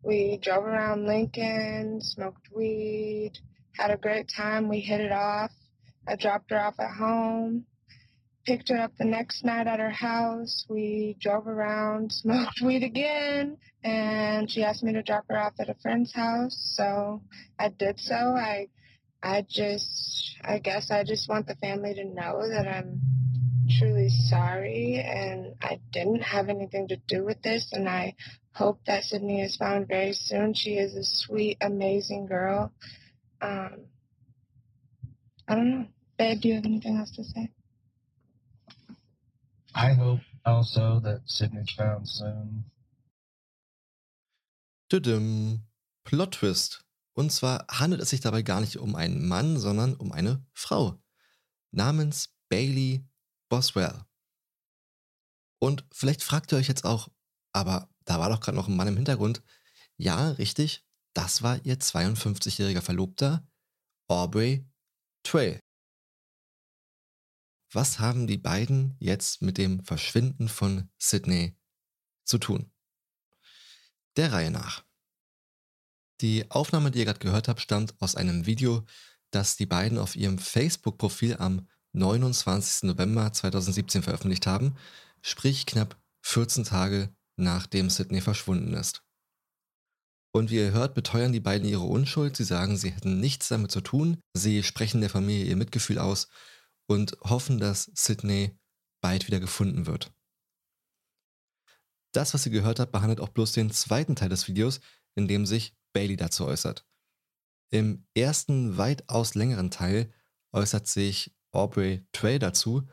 We 0.04 0.40
drove 0.42 0.66
around 0.66 1.08
Lincoln, 1.08 2.00
smoked 2.02 2.48
weed, 2.56 3.34
had 3.76 3.92
a 3.92 3.98
great 3.98 4.30
time. 4.36 4.70
We 4.70 4.80
hit 4.80 5.02
it 5.02 5.12
off. 5.12 5.52
I 6.08 6.16
dropped 6.16 6.52
her 6.52 6.60
off 6.60 6.80
at 6.80 6.96
home, 6.96 7.66
picked 8.48 8.70
her 8.70 8.78
up 8.78 8.94
the 8.98 9.06
next 9.06 9.44
night 9.44 9.68
at 9.68 9.80
her 9.80 9.92
house. 9.92 10.66
We 10.70 11.18
drove 11.20 11.48
around, 11.48 12.12
smoked 12.14 12.62
weed 12.64 12.82
again, 12.82 13.58
and 13.84 14.50
she 14.50 14.64
asked 14.64 14.84
me 14.84 14.94
to 14.94 15.04
drop 15.04 15.26
her 15.30 15.38
off 15.38 15.54
at 15.60 15.70
a 15.70 15.76
friend's 15.76 16.14
house. 16.14 16.58
So 16.76 17.22
I 17.60 17.70
did 17.70 18.00
so. 18.00 18.16
I, 18.16 18.70
I 19.22 19.46
just, 19.48 20.38
I 20.44 20.60
guess 20.60 20.90
I 20.90 21.04
just 21.04 21.28
want 21.28 21.48
the 21.48 21.56
family 21.56 21.94
to 21.96 22.06
know 22.06 22.48
that 22.50 22.68
I'm 22.68 23.02
truly 23.78 24.08
sorry 24.10 25.04
and 25.06 25.54
I 25.62 25.82
didn't 25.92 26.22
have 26.22 26.48
anything 26.48 26.88
to 26.88 26.96
do 26.96 27.26
with 27.26 27.42
this 27.42 27.68
and 27.74 27.90
I 27.90 28.16
hope 28.54 28.80
that 28.88 29.04
Sydney 29.04 29.42
is 29.42 29.58
found 29.58 29.90
very 29.90 30.14
soon. 30.14 30.54
She 30.54 30.76
is 30.76 30.96
a 30.96 31.04
sweet, 31.04 31.58
amazing 31.60 32.28
girl. 32.28 32.72
Um, 33.42 33.88
I 35.50 35.56
don't 35.56 35.70
know. 35.70 35.86
Babe, 36.18 36.42
do 36.42 36.48
you 36.48 36.56
have 36.56 36.66
anything 36.66 36.96
else 36.96 37.12
to 37.18 37.26
say? 37.26 37.50
I 39.78 39.94
hope 39.94 40.22
also 40.44 41.00
that 41.02 41.22
Sydney's 41.28 41.72
found 41.72 42.08
soon. 42.08 42.72
Tüdüm. 44.90 45.68
Plot 46.04 46.32
Twist. 46.32 46.84
Und 47.14 47.32
zwar 47.32 47.68
handelt 47.70 48.02
es 48.02 48.10
sich 48.10 48.22
dabei 48.22 48.42
gar 48.42 48.60
nicht 48.60 48.78
um 48.78 48.96
einen 48.96 49.28
Mann, 49.28 49.60
sondern 49.60 49.96
um 49.96 50.12
eine 50.12 50.44
Frau. 50.54 51.00
Namens 51.72 52.34
Bailey 52.50 53.06
Boswell. 53.50 54.04
Und 55.60 55.86
vielleicht 55.92 56.24
fragt 56.24 56.52
ihr 56.52 56.58
euch 56.58 56.68
jetzt 56.68 56.86
auch, 56.86 57.10
aber 57.54 57.90
da 58.06 58.20
war 58.20 58.30
doch 58.30 58.40
gerade 58.40 58.56
noch 58.56 58.68
ein 58.68 58.76
Mann 58.76 58.88
im 58.88 58.96
Hintergrund. 58.96 59.44
Ja, 59.98 60.32
richtig, 60.32 60.86
das 61.14 61.44
war 61.44 61.64
ihr 61.66 61.78
52-jähriger 61.78 62.82
Verlobter, 62.82 63.48
Aubrey 64.08 64.66
Trail. 65.24 65.60
Was 67.72 68.00
haben 68.00 68.28
die 68.28 68.38
beiden 68.38 68.96
jetzt 69.00 69.42
mit 69.42 69.58
dem 69.58 69.84
Verschwinden 69.84 70.48
von 70.48 70.90
Sydney 70.98 71.58
zu 72.24 72.38
tun? 72.38 72.72
Der 74.16 74.32
Reihe 74.32 74.52
nach. 74.52 74.86
Die 76.22 76.50
Aufnahme, 76.50 76.92
die 76.92 77.00
ihr 77.00 77.06
gerade 77.06 77.20
gehört 77.20 77.48
habt, 77.48 77.62
stammt 77.62 77.94
aus 78.00 78.16
einem 78.16 78.46
Video, 78.46 78.86
das 79.32 79.58
die 79.58 79.66
beiden 79.66 79.98
auf 79.98 80.16
ihrem 80.16 80.40
Facebook-Profil 80.40 81.36
am 81.38 81.68
29. 81.92 82.84
November 82.84 83.32
2017 83.32 84.02
veröffentlicht 84.02 84.48
haben, 84.48 84.76
sprich 85.22 85.66
knapp 85.66 86.02
14 86.22 86.64
Tage 86.64 87.14
nachdem 87.36 87.90
Sydney 87.90 88.22
verschwunden 88.22 88.74
ist. 88.74 89.04
Und 90.32 90.52
wie 90.52 90.56
ihr 90.56 90.72
hört, 90.72 90.96
beteuern 90.96 91.34
die 91.34 91.40
beiden 91.40 91.68
ihre 91.68 91.84
Unschuld. 91.84 92.36
Sie 92.36 92.44
sagen, 92.44 92.78
sie 92.78 92.92
hätten 92.92 93.20
nichts 93.20 93.48
damit 93.48 93.72
zu 93.72 93.82
tun. 93.82 94.20
Sie 94.34 94.64
sprechen 94.64 95.02
der 95.02 95.10
Familie 95.10 95.46
ihr 95.46 95.56
Mitgefühl 95.56 96.00
aus 96.00 96.28
und 96.88 97.18
hoffen, 97.24 97.60
dass 97.60 97.92
Sydney 97.94 98.58
bald 99.02 99.28
wieder 99.28 99.40
gefunden 99.40 99.86
wird. 99.86 100.12
Das, 102.14 102.34
was 102.34 102.46
ihr 102.46 102.52
gehört 102.52 102.80
habt, 102.80 102.92
behandelt 102.92 103.20
auch 103.20 103.30
bloß 103.30 103.52
den 103.52 103.70
zweiten 103.70 104.16
Teil 104.16 104.30
des 104.30 104.48
Videos, 104.48 104.80
in 105.16 105.28
dem 105.28 105.46
sich 105.46 105.76
Bailey 105.94 106.16
dazu 106.16 106.46
äußert. 106.46 106.86
Im 107.70 108.08
ersten, 108.16 108.78
weitaus 108.78 109.36
längeren 109.36 109.70
Teil 109.70 110.12
äußert 110.54 110.88
sich 110.88 111.36
Aubrey 111.52 112.08
Trey 112.12 112.40
dazu 112.40 112.88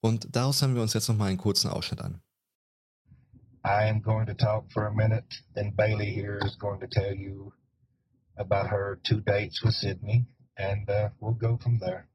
und 0.00 0.34
daraus 0.36 0.60
hören 0.60 0.74
wir 0.74 0.82
uns 0.82 0.92
jetzt 0.92 1.08
nochmal 1.08 1.28
einen 1.28 1.38
kurzen 1.38 1.70
Ausschnitt 1.70 2.00
an. 2.00 2.22
I 3.64 3.88
am 3.88 4.02
going 4.02 4.26
to 4.26 4.34
talk 4.34 4.70
for 4.72 4.86
a 4.86 4.90
minute, 4.90 5.24
then 5.54 5.74
Bailey 5.74 6.12
here 6.12 6.38
is 6.44 6.58
going 6.58 6.80
to 6.80 6.88
tell 6.88 7.14
you 7.14 7.52
about 8.36 8.68
her 8.68 8.98
two 9.04 9.20
dates 9.20 9.62
with 9.62 9.74
Sydney, 9.74 10.26
and 10.56 10.88
uh, 10.90 11.10
we'll 11.20 11.38
go 11.38 11.56
from 11.56 11.78
there. 11.78 12.08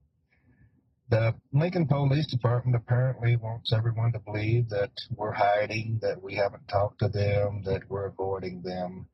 The 1.10 1.36
Lincoln 1.54 1.88
Police 1.88 2.28
Department 2.28 2.76
apparently 2.76 3.38
wants 3.38 3.72
everyone 3.72 4.12
to 4.12 4.20
believe 4.20 4.68
that 4.70 4.92
we're 5.16 5.32
hiding, 5.32 6.00
that 6.02 6.22
we 6.22 6.36
haven't 6.36 6.68
talked 6.68 7.00
to 7.00 7.08
them, 7.08 7.64
that 7.64 7.90
we're 7.90 8.08
avoiding 8.08 8.62
them. 8.62 9.08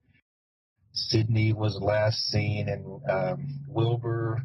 Sydney 0.93 1.53
was 1.53 1.79
last 1.79 2.17
seen 2.29 2.67
in 2.67 3.00
um, 3.07 3.65
Wilbur. 3.67 4.41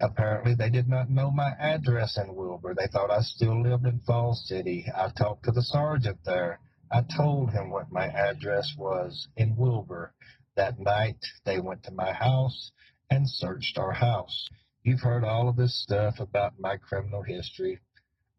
Apparently, 0.00 0.54
they 0.54 0.70
did 0.70 0.88
not 0.88 1.10
know 1.10 1.30
my 1.30 1.50
address 1.58 2.16
in 2.16 2.34
Wilbur. 2.34 2.74
They 2.74 2.86
thought 2.86 3.10
I 3.10 3.20
still 3.20 3.62
lived 3.62 3.84
in 3.84 4.00
Falls 4.00 4.48
City. 4.48 4.86
I 4.94 5.10
talked 5.10 5.44
to 5.44 5.52
the 5.52 5.62
sergeant 5.62 6.18
there. 6.24 6.60
I 6.90 7.02
told 7.14 7.50
him 7.50 7.68
what 7.68 7.92
my 7.92 8.06
address 8.06 8.74
was 8.78 9.28
in 9.36 9.54
Wilbur. 9.56 10.14
That 10.56 10.78
night, 10.78 11.18
they 11.44 11.60
went 11.60 11.82
to 11.84 11.90
my 11.90 12.12
house 12.12 12.72
and 13.10 13.28
searched 13.28 13.76
our 13.76 13.92
house. 13.92 14.48
You've 14.84 15.00
heard 15.00 15.24
all 15.24 15.48
of 15.48 15.56
this 15.56 15.82
stuff 15.82 16.20
about 16.20 16.60
my 16.60 16.76
criminal 16.76 17.22
history. 17.22 17.80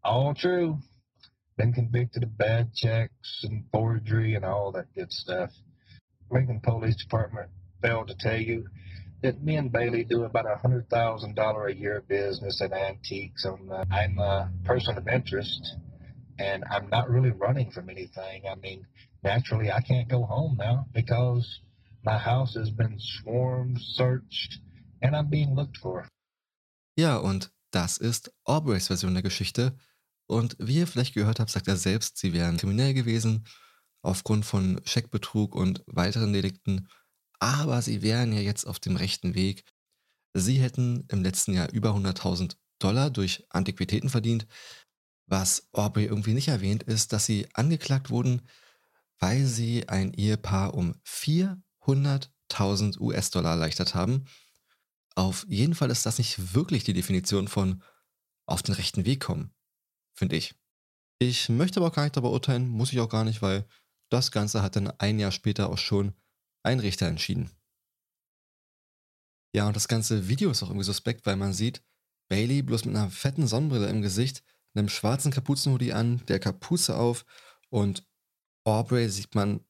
All 0.03 0.35
true. 0.35 0.77
Been 1.57 1.73
convicted 1.73 2.21
of 2.21 2.37
bad 2.37 2.71
checks 2.75 3.41
and 3.41 3.65
forgery 3.71 4.35
and 4.35 4.45
all 4.45 4.71
that 4.73 4.93
good 4.93 5.11
stuff. 5.11 5.49
Lincoln 6.29 6.59
Police 6.59 7.03
Department 7.03 7.49
failed 7.81 8.09
to 8.09 8.15
tell 8.19 8.39
you 8.39 8.67
that 9.23 9.41
me 9.41 9.55
and 9.55 9.71
Bailey 9.71 10.03
do 10.03 10.23
about 10.23 10.45
a 10.45 10.57
hundred 10.57 10.87
thousand 10.87 11.33
dollar 11.33 11.65
a 11.65 11.73
year 11.73 12.03
business 12.07 12.61
in 12.61 12.71
antiques. 12.73 13.43
I'm, 13.43 13.71
uh, 13.71 13.85
I'm 13.89 14.19
a 14.19 14.51
person 14.65 14.99
of 14.99 15.07
interest, 15.07 15.77
and 16.37 16.63
I'm 16.69 16.91
not 16.91 17.09
really 17.09 17.31
running 17.31 17.71
from 17.71 17.89
anything. 17.89 18.43
I 18.47 18.53
mean, 18.53 18.85
naturally, 19.23 19.71
I 19.71 19.81
can't 19.81 20.07
go 20.07 20.25
home 20.25 20.57
now 20.59 20.85
because 20.93 21.61
my 22.03 22.19
house 22.19 22.53
has 22.53 22.69
been 22.69 22.97
swarmed, 22.99 23.79
searched, 23.81 24.59
and 25.01 25.15
I'm 25.15 25.31
being 25.31 25.55
looked 25.55 25.77
for. 25.77 26.07
Ja, 26.97 27.17
und 27.17 27.51
das 27.71 27.97
ist 27.97 28.31
Aubreys 28.45 28.87
Version 28.87 29.13
der 29.13 29.23
Geschichte. 29.23 29.77
Und 30.27 30.55
wie 30.59 30.77
ihr 30.77 30.87
vielleicht 30.87 31.13
gehört 31.13 31.39
habt, 31.39 31.51
sagt 31.51 31.67
er 31.67 31.77
selbst, 31.77 32.17
sie 32.17 32.33
wären 32.33 32.57
kriminell 32.57 32.93
gewesen, 32.93 33.45
aufgrund 34.01 34.45
von 34.45 34.81
Scheckbetrug 34.85 35.55
und 35.55 35.83
weiteren 35.87 36.33
Delikten. 36.33 36.87
Aber 37.39 37.81
sie 37.81 38.01
wären 38.01 38.31
ja 38.31 38.39
jetzt 38.39 38.65
auf 38.65 38.79
dem 38.79 38.95
rechten 38.95 39.35
Weg. 39.35 39.65
Sie 40.33 40.59
hätten 40.61 41.05
im 41.09 41.21
letzten 41.21 41.53
Jahr 41.53 41.71
über 41.71 41.91
100.000 41.91 42.55
Dollar 42.79 43.09
durch 43.09 43.45
Antiquitäten 43.49 44.09
verdient. 44.09 44.47
Was 45.27 45.67
Aubrey 45.73 46.05
irgendwie 46.05 46.33
nicht 46.33 46.47
erwähnt, 46.47 46.83
ist, 46.83 47.13
dass 47.13 47.25
sie 47.25 47.47
angeklagt 47.53 48.09
wurden, 48.09 48.41
weil 49.19 49.45
sie 49.45 49.89
ein 49.89 50.13
Ehepaar 50.13 50.73
um 50.73 50.95
400.000 51.05 52.99
US-Dollar 52.99 53.51
erleichtert 53.51 53.95
haben. 53.95 54.25
Auf 55.15 55.45
jeden 55.47 55.75
Fall 55.75 55.89
ist 55.91 56.05
das 56.05 56.17
nicht 56.17 56.53
wirklich 56.53 56.83
die 56.83 56.93
Definition 56.93 57.47
von 57.47 57.81
auf 58.47 58.61
den 58.61 58.75
rechten 58.75 59.05
Weg 59.05 59.21
kommen, 59.21 59.53
finde 60.13 60.35
ich. 60.35 60.55
Ich 61.19 61.49
möchte 61.49 61.79
aber 61.79 61.87
auch 61.87 61.93
gar 61.93 62.03
nicht 62.03 62.15
darüber 62.15 62.31
urteilen, 62.31 62.67
muss 62.67 62.91
ich 62.91 62.99
auch 62.99 63.09
gar 63.09 63.23
nicht, 63.23 63.41
weil 63.41 63.65
das 64.09 64.31
Ganze 64.31 64.61
hat 64.61 64.75
dann 64.75 64.91
ein 64.99 65.17
Jahr 65.19 65.31
später 65.31 65.69
auch 65.69 65.77
schon 65.77 66.13
ein 66.63 66.79
Richter 66.79 67.07
entschieden. 67.07 67.49
Ja, 69.55 69.67
und 69.67 69.75
das 69.75 69.87
ganze 69.87 70.27
Video 70.27 70.51
ist 70.51 70.61
auch 70.63 70.67
irgendwie 70.67 70.85
suspekt, 70.85 71.25
weil 71.25 71.37
man 71.37 71.53
sieht 71.53 71.81
Bailey 72.27 72.61
bloß 72.61 72.85
mit 72.85 72.95
einer 72.95 73.09
fetten 73.09 73.47
Sonnenbrille 73.47 73.87
im 73.87 74.01
Gesicht, 74.01 74.43
einem 74.73 74.89
schwarzen 74.89 75.31
Kapuzenhoodie 75.31 75.93
an, 75.93 76.25
der 76.25 76.39
Kapuze 76.39 76.97
auf 76.97 77.25
und 77.69 78.05
Aubrey 78.65 79.09
sieht 79.09 79.35
man 79.35 79.63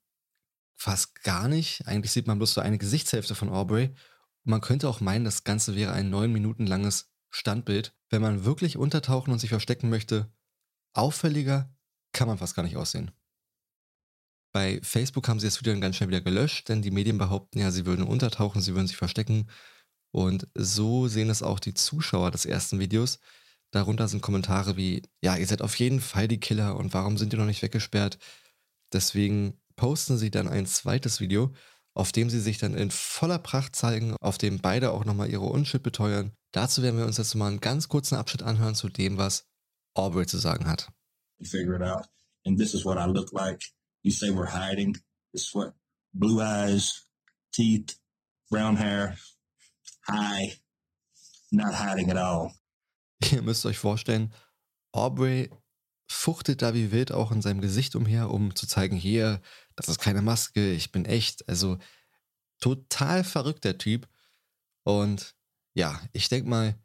fast 0.75 1.21
gar 1.21 1.47
nicht. 1.47 1.85
Eigentlich 1.87 2.11
sieht 2.11 2.27
man 2.27 2.37
bloß 2.37 2.55
so 2.55 2.61
eine 2.61 2.77
Gesichtshälfte 2.77 3.35
von 3.35 3.49
Aubrey. 3.49 3.93
Man 4.45 4.61
könnte 4.61 4.87
auch 4.87 5.01
meinen, 5.01 5.25
das 5.25 5.43
Ganze 5.43 5.75
wäre 5.75 5.91
ein 5.91 6.09
neun 6.09 6.31
Minuten 6.31 6.67
langes 6.67 7.11
Standbild. 7.31 7.95
Wenn 8.09 8.21
man 8.21 8.45
wirklich 8.45 8.77
untertauchen 8.77 9.33
und 9.33 9.39
sich 9.39 9.49
verstecken 9.49 9.89
möchte, 9.89 10.31
auffälliger 10.93 11.75
kann 12.13 12.27
man 12.27 12.37
fast 12.37 12.55
gar 12.55 12.63
nicht 12.63 12.77
aussehen. 12.77 13.11
Bei 14.53 14.79
Facebook 14.83 15.27
haben 15.27 15.39
sie 15.39 15.47
das 15.47 15.59
Video 15.59 15.73
dann 15.73 15.81
ganz 15.81 15.97
schnell 15.97 16.09
wieder 16.09 16.21
gelöscht, 16.21 16.69
denn 16.69 16.81
die 16.81 16.91
Medien 16.91 17.17
behaupten 17.17 17.59
ja, 17.59 17.71
sie 17.71 17.85
würden 17.85 18.05
untertauchen, 18.05 18.61
sie 18.61 18.73
würden 18.73 18.87
sich 18.87 18.95
verstecken. 18.95 19.49
Und 20.11 20.47
so 20.53 21.07
sehen 21.09 21.29
es 21.29 21.43
auch 21.43 21.59
die 21.59 21.73
Zuschauer 21.73 22.31
des 22.31 22.45
ersten 22.45 22.79
Videos. 22.79 23.19
Darunter 23.71 24.07
sind 24.07 24.21
Kommentare 24.21 24.77
wie, 24.77 25.01
ja, 25.21 25.35
ihr 25.35 25.47
seid 25.47 25.61
auf 25.61 25.75
jeden 25.75 25.99
Fall 25.99 26.29
die 26.29 26.39
Killer 26.39 26.77
und 26.77 26.93
warum 26.93 27.17
sind 27.17 27.33
ihr 27.33 27.39
noch 27.39 27.45
nicht 27.45 27.63
weggesperrt? 27.63 28.19
Deswegen 28.93 29.59
posten 29.75 30.17
sie 30.17 30.31
dann 30.31 30.47
ein 30.47 30.67
zweites 30.67 31.19
Video, 31.19 31.51
auf 31.95 32.11
dem 32.11 32.29
sie 32.29 32.41
sich 32.41 32.57
dann 32.57 32.75
in 32.75 32.91
voller 32.91 33.39
Pracht 33.39 33.75
zeigen, 33.75 34.15
auf 34.19 34.37
dem 34.37 34.59
beide 34.59 34.91
auch 34.91 35.05
nochmal 35.05 35.29
ihre 35.29 35.45
Unschuld 35.45 35.81
beteuern. 35.81 36.33
Dazu 36.51 36.83
werden 36.83 36.97
wir 36.97 37.05
uns 37.05 37.17
jetzt 37.17 37.33
mal 37.35 37.47
einen 37.47 37.61
ganz 37.61 37.87
kurzen 37.87 38.15
Abschnitt 38.15 38.43
anhören 38.43 38.75
zu 38.75 38.89
dem, 38.89 39.17
was 39.17 39.47
Aubrey 39.95 40.27
zu 40.27 40.37
sagen 40.37 40.67
hat. 40.67 40.91
You 41.39 41.47
figure 41.47 41.75
it 41.75 41.81
out. 41.81 42.05
And 42.45 42.59
this 42.59 42.73
is 42.73 42.85
what 42.85 42.97
I 42.97 43.09
look 43.09 43.31
like. 43.31 43.61
You 44.03 44.11
say 44.11 44.29
we're 44.29 44.51
hiding. 44.51 44.97
This 45.33 45.47
is 45.47 45.55
what 45.55 45.73
blue 46.13 46.41
eyes, 46.41 47.07
teeth, 47.53 47.97
brown 48.49 48.77
hair, 48.77 49.17
high, 50.07 50.59
not 51.51 51.73
hiding 51.73 52.11
at 52.11 52.17
all. 52.17 52.53
Ihr 53.31 53.41
müsst 53.41 53.65
euch 53.65 53.77
vorstellen, 53.77 54.33
Aubrey 54.91 55.49
fuchtelt 56.07 56.61
da 56.61 56.73
wie 56.73 56.91
wild 56.91 57.11
auch 57.11 57.31
in 57.31 57.41
seinem 57.41 57.61
Gesicht 57.61 57.95
umher, 57.95 58.29
um 58.29 58.55
zu 58.55 58.67
zeigen, 58.67 58.95
hier, 58.95 59.41
das 59.75 59.89
ist 59.89 59.99
keine 59.99 60.21
Maske, 60.21 60.71
ich 60.71 60.91
bin 60.91 61.05
echt. 61.05 61.47
Also 61.49 61.77
total 62.59 63.23
verrückt 63.23 63.63
der 63.63 63.77
Typ. 63.77 64.07
Und 64.83 65.35
ja, 65.73 66.01
ich 66.13 66.29
denke 66.29 66.49
mal, 66.49 66.79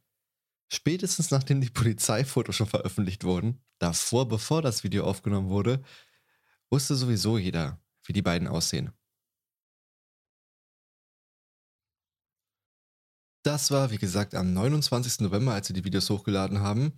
spätestens 0.68 1.30
nachdem 1.30 1.60
die 1.60 1.70
Polizeifotos 1.70 2.56
schon 2.56 2.66
veröffentlicht 2.66 3.24
wurden, 3.24 3.62
davor, 3.78 4.28
bevor 4.28 4.62
das 4.62 4.84
Video 4.84 5.04
aufgenommen 5.04 5.48
wurde, 5.48 5.82
wusste 6.70 6.94
sowieso 6.94 7.38
jeder, 7.38 7.80
wie 8.04 8.12
die 8.12 8.22
beiden 8.22 8.48
aussehen. 8.48 8.92
Das 13.42 13.70
war, 13.70 13.90
wie 13.90 13.98
gesagt, 13.98 14.34
am 14.34 14.52
29. 14.52 15.20
November, 15.20 15.54
als 15.54 15.66
sie 15.68 15.72
die 15.72 15.84
Videos 15.84 16.10
hochgeladen 16.10 16.60
haben. 16.60 16.92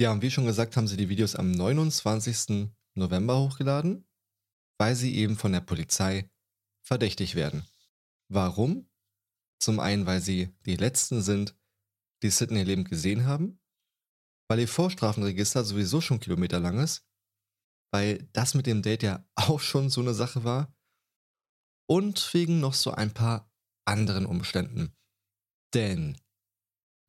Ja, 0.00 0.12
und 0.12 0.22
wie 0.22 0.30
schon 0.30 0.46
gesagt, 0.46 0.76
haben 0.76 0.86
sie 0.86 0.96
die 0.96 1.08
Videos 1.08 1.34
am 1.34 1.50
29. 1.50 2.70
November 2.94 3.38
hochgeladen, 3.40 4.06
weil 4.78 4.94
sie 4.94 5.16
eben 5.16 5.36
von 5.36 5.52
der 5.52 5.60
Polizei 5.60 6.30
verdächtig 6.86 7.34
werden. 7.34 7.66
Warum? 8.30 8.88
Zum 9.60 9.80
einen, 9.80 10.06
weil 10.06 10.20
sie 10.20 10.54
die 10.66 10.76
Letzten 10.76 11.20
sind, 11.20 11.58
die 12.22 12.30
Sydney 12.30 12.62
lebend 12.62 12.88
gesehen 12.88 13.26
haben, 13.26 13.60
weil 14.48 14.60
ihr 14.60 14.68
Vorstrafenregister 14.68 15.64
sowieso 15.64 16.00
schon 16.00 16.20
kilometerlang 16.20 16.78
ist, 16.78 17.04
weil 17.92 18.28
das 18.32 18.54
mit 18.54 18.66
dem 18.66 18.82
Date 18.82 19.02
ja 19.02 19.26
auch 19.34 19.60
schon 19.60 19.90
so 19.90 20.00
eine 20.00 20.14
Sache 20.14 20.44
war 20.44 20.72
und 21.88 22.32
wegen 22.34 22.60
noch 22.60 22.74
so 22.74 22.92
ein 22.92 23.12
paar 23.12 23.50
anderen 23.84 24.26
Umständen. 24.26 24.94
Denn 25.74 26.18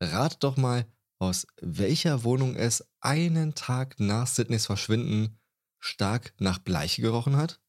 rat 0.02 0.42
doch 0.42 0.56
mal, 0.56 0.90
aus 1.20 1.46
welcher 1.60 2.24
Wohnung 2.24 2.56
es 2.56 2.88
einen 3.00 3.54
Tag 3.54 4.00
nach 4.00 4.26
Sydneys 4.26 4.66
Verschwinden 4.66 5.38
stark 5.78 6.34
nach 6.38 6.58
Bleiche 6.58 7.02
gerochen 7.02 7.36
hat? 7.36 7.60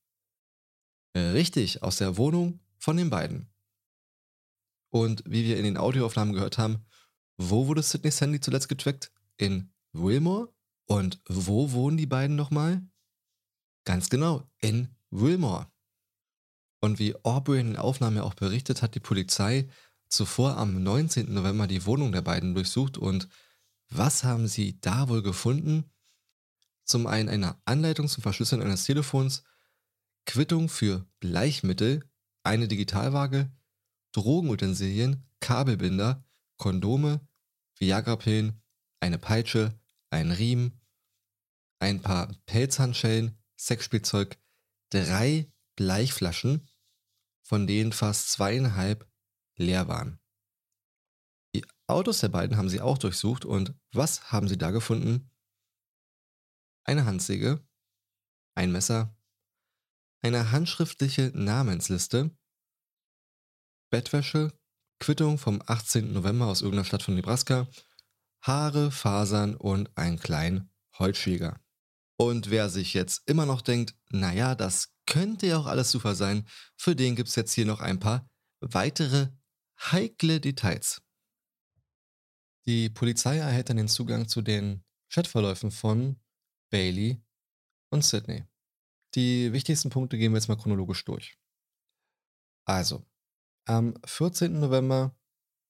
Richtig, 1.16 1.84
aus 1.84 1.98
der 1.98 2.18
Wohnung 2.18 2.62
von 2.78 2.96
den 2.96 3.10
beiden. 3.10 3.54
Und 4.90 5.24
wie 5.26 5.44
wir 5.44 5.58
in 5.58 5.66
den 5.66 5.78
Audioaufnahmen 5.78 6.34
gehört 6.34 6.58
haben, 6.58 6.86
wo 7.38 7.68
wurde 7.68 7.84
Sydneys 7.84 8.22
Handy 8.22 8.40
zuletzt 8.40 8.70
getrackt? 8.70 9.12
In 9.38 9.74
Wilmore? 9.92 10.54
Und 10.86 11.22
wo 11.28 11.72
wohnen 11.74 11.98
die 11.98 12.06
beiden 12.06 12.36
nochmal? 12.36 12.82
Ganz 13.86 14.10
genau, 14.10 14.50
in 14.60 14.96
Wilmore. 15.10 15.72
Und 16.82 17.00
wie 17.00 17.16
Aubrey 17.24 17.60
in 17.60 17.68
den 17.68 17.78
Aufnahmen 17.78 18.18
ja 18.18 18.24
auch 18.24 18.34
berichtet, 18.34 18.82
hat 18.82 18.96
die 18.96 19.00
Polizei 19.00 19.70
zuvor 20.12 20.58
am 20.58 20.84
19. 20.84 21.34
November 21.34 21.68
die 21.68 21.86
Wohnung 21.86 22.12
der 22.12 22.22
beiden 22.22 22.54
durchsucht 22.54 22.98
und 22.98 23.28
was 23.90 24.24
haben 24.24 24.48
sie 24.48 24.80
da 24.80 25.10
wohl 25.10 25.24
gefunden? 25.24 25.90
Zum 26.84 27.08
einen 27.08 27.30
eine 27.30 27.62
Anleitung 27.66 28.08
zum 28.08 28.22
Verschlüsseln 28.22 28.62
eines 28.62 28.84
Telefons, 28.84 29.44
Quittung 30.26 30.70
für 30.70 31.08
Bleichmittel, 31.20 32.04
eine 32.44 32.68
Digitalwaage, 32.68 33.52
Drogenutensilien, 34.12 35.28
Kabelbinder, 35.40 36.24
Kondome, 36.58 37.28
Viagra-Pillen, 37.78 38.62
eine 39.00 39.18
Peitsche, 39.18 39.80
ein 40.10 40.32
Riemen, 40.32 40.80
ein 41.80 42.02
paar 42.02 42.34
Pelzhandschellen, 42.46 43.38
Sexspielzeug, 43.58 44.38
drei 44.90 45.52
Bleichflaschen, 45.76 46.68
von 47.42 47.66
denen 47.66 47.92
fast 47.92 48.32
zweieinhalb 48.32 49.11
leer 49.62 49.88
waren. 49.88 50.20
Die 51.56 51.66
Autos 51.88 52.20
der 52.20 52.30
beiden 52.30 52.58
haben 52.58 52.70
sie 52.70 52.82
auch 52.82 52.98
durchsucht 52.98 53.46
und 53.46 53.74
was 53.92 54.32
haben 54.32 54.48
sie 54.48 54.58
da 54.58 54.72
gefunden? 54.72 55.30
Eine 56.84 57.06
Handsäge, 57.06 57.66
ein 58.56 58.72
Messer, 58.72 59.16
eine 60.22 60.52
handschriftliche 60.52 61.32
Namensliste, 61.34 62.32
Bettwäsche, 63.92 64.54
Quittung 65.00 65.38
vom 65.38 65.62
18. 65.66 66.14
November 66.14 66.48
aus 66.48 66.62
irgendeiner 66.62 66.86
Stadt 66.86 67.04
von 67.04 67.16
Nebraska, 67.16 67.68
Haare, 68.42 68.92
Fasern 68.92 69.56
und 69.56 69.96
einen 69.98 70.20
kleinen 70.20 70.72
Holzschläger. 70.98 71.60
Und 72.18 72.52
wer 72.52 72.70
sich 72.70 72.94
jetzt 72.94 73.24
immer 73.28 73.46
noch 73.46 73.62
denkt, 73.62 73.96
naja, 74.10 74.56
das 74.56 74.94
könnte 75.08 75.48
ja 75.48 75.58
auch 75.58 75.66
alles 75.66 75.92
super 75.92 76.16
sein, 76.16 76.48
für 76.78 76.96
den 76.96 77.16
gibt 77.16 77.30
es 77.30 77.36
jetzt 77.36 77.54
hier 77.54 77.66
noch 77.66 77.82
ein 77.82 78.00
paar 78.00 78.30
weitere 78.60 79.30
heikle 79.82 80.40
Details. 80.40 81.02
Die 82.66 82.90
Polizei 82.90 83.38
erhält 83.38 83.70
dann 83.70 83.78
den 83.78 83.88
Zugang 83.88 84.28
zu 84.28 84.42
den 84.42 84.84
Chatverläufen 85.10 85.72
von 85.72 86.20
Bailey 86.70 87.22
und 87.90 88.06
Sydney. 88.06 88.46
Die 89.16 89.52
wichtigsten 89.52 89.90
Punkte 89.90 90.18
gehen 90.18 90.32
wir 90.32 90.38
jetzt 90.38 90.48
mal 90.48 90.58
chronologisch 90.58 91.04
durch. 91.04 91.38
Also, 92.66 93.04
am 93.66 93.96
14. 94.06 94.60
November 94.60 95.16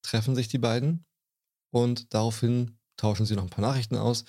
treffen 0.02 0.34
sich 0.34 0.48
die 0.48 0.58
beiden 0.58 1.06
und 1.70 2.12
daraufhin 2.14 2.78
tauschen 2.96 3.26
sie 3.26 3.34
noch 3.34 3.44
ein 3.44 3.50
paar 3.50 3.64
Nachrichten 3.64 3.96
aus, 3.96 4.24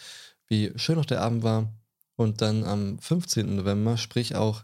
wie 0.47 0.71
schön 0.77 0.95
noch 0.95 1.05
der 1.05 1.21
Abend 1.21 1.43
war. 1.43 1.71
Und 2.15 2.41
dann 2.41 2.63
am 2.63 2.99
15. 2.99 3.55
November, 3.55 3.97
sprich 3.97 4.35
auch 4.35 4.63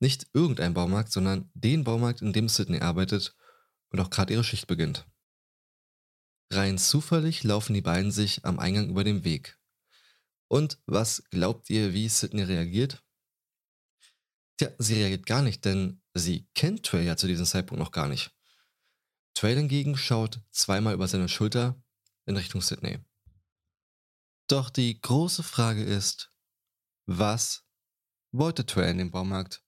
Nicht 0.00 0.26
irgendein 0.32 0.74
Baumarkt, 0.74 1.12
sondern 1.12 1.48
den 1.54 1.84
Baumarkt, 1.84 2.20
in 2.20 2.32
dem 2.32 2.48
Sydney 2.48 2.80
arbeitet 2.80 3.36
und 3.90 4.00
auch 4.00 4.10
gerade 4.10 4.32
ihre 4.32 4.44
Schicht 4.44 4.66
beginnt. 4.66 5.06
Rein 6.50 6.78
zufällig 6.78 7.44
laufen 7.44 7.74
die 7.74 7.82
beiden 7.82 8.10
sich 8.10 8.44
am 8.44 8.58
Eingang 8.58 8.88
über 8.90 9.04
den 9.04 9.22
Weg. 9.22 9.58
Und 10.48 10.80
was 10.86 11.22
glaubt 11.30 11.70
ihr, 11.70 11.92
wie 11.92 12.08
Sydney 12.08 12.42
reagiert? 12.42 13.04
Tja, 14.56 14.70
sie 14.78 14.94
reagiert 14.94 15.26
gar 15.26 15.42
nicht, 15.42 15.64
denn 15.64 15.97
sie 16.18 16.48
kennt 16.54 16.84
Trey 16.84 17.04
ja 17.04 17.16
zu 17.16 17.26
diesem 17.26 17.46
Zeitpunkt 17.46 17.82
noch 17.82 17.92
gar 17.92 18.08
nicht. 18.08 18.34
Trey 19.34 19.54
hingegen 19.54 19.96
schaut 19.96 20.40
zweimal 20.50 20.94
über 20.94 21.06
seine 21.06 21.28
Schulter 21.28 21.80
in 22.26 22.36
Richtung 22.36 22.60
Sydney. 22.60 22.98
Doch 24.48 24.70
die 24.70 25.00
große 25.00 25.42
Frage 25.42 25.84
ist, 25.84 26.32
was 27.06 27.66
wollte 28.32 28.66
Trey 28.66 28.90
in 28.90 28.98
dem 28.98 29.10
Baumarkt? 29.10 29.62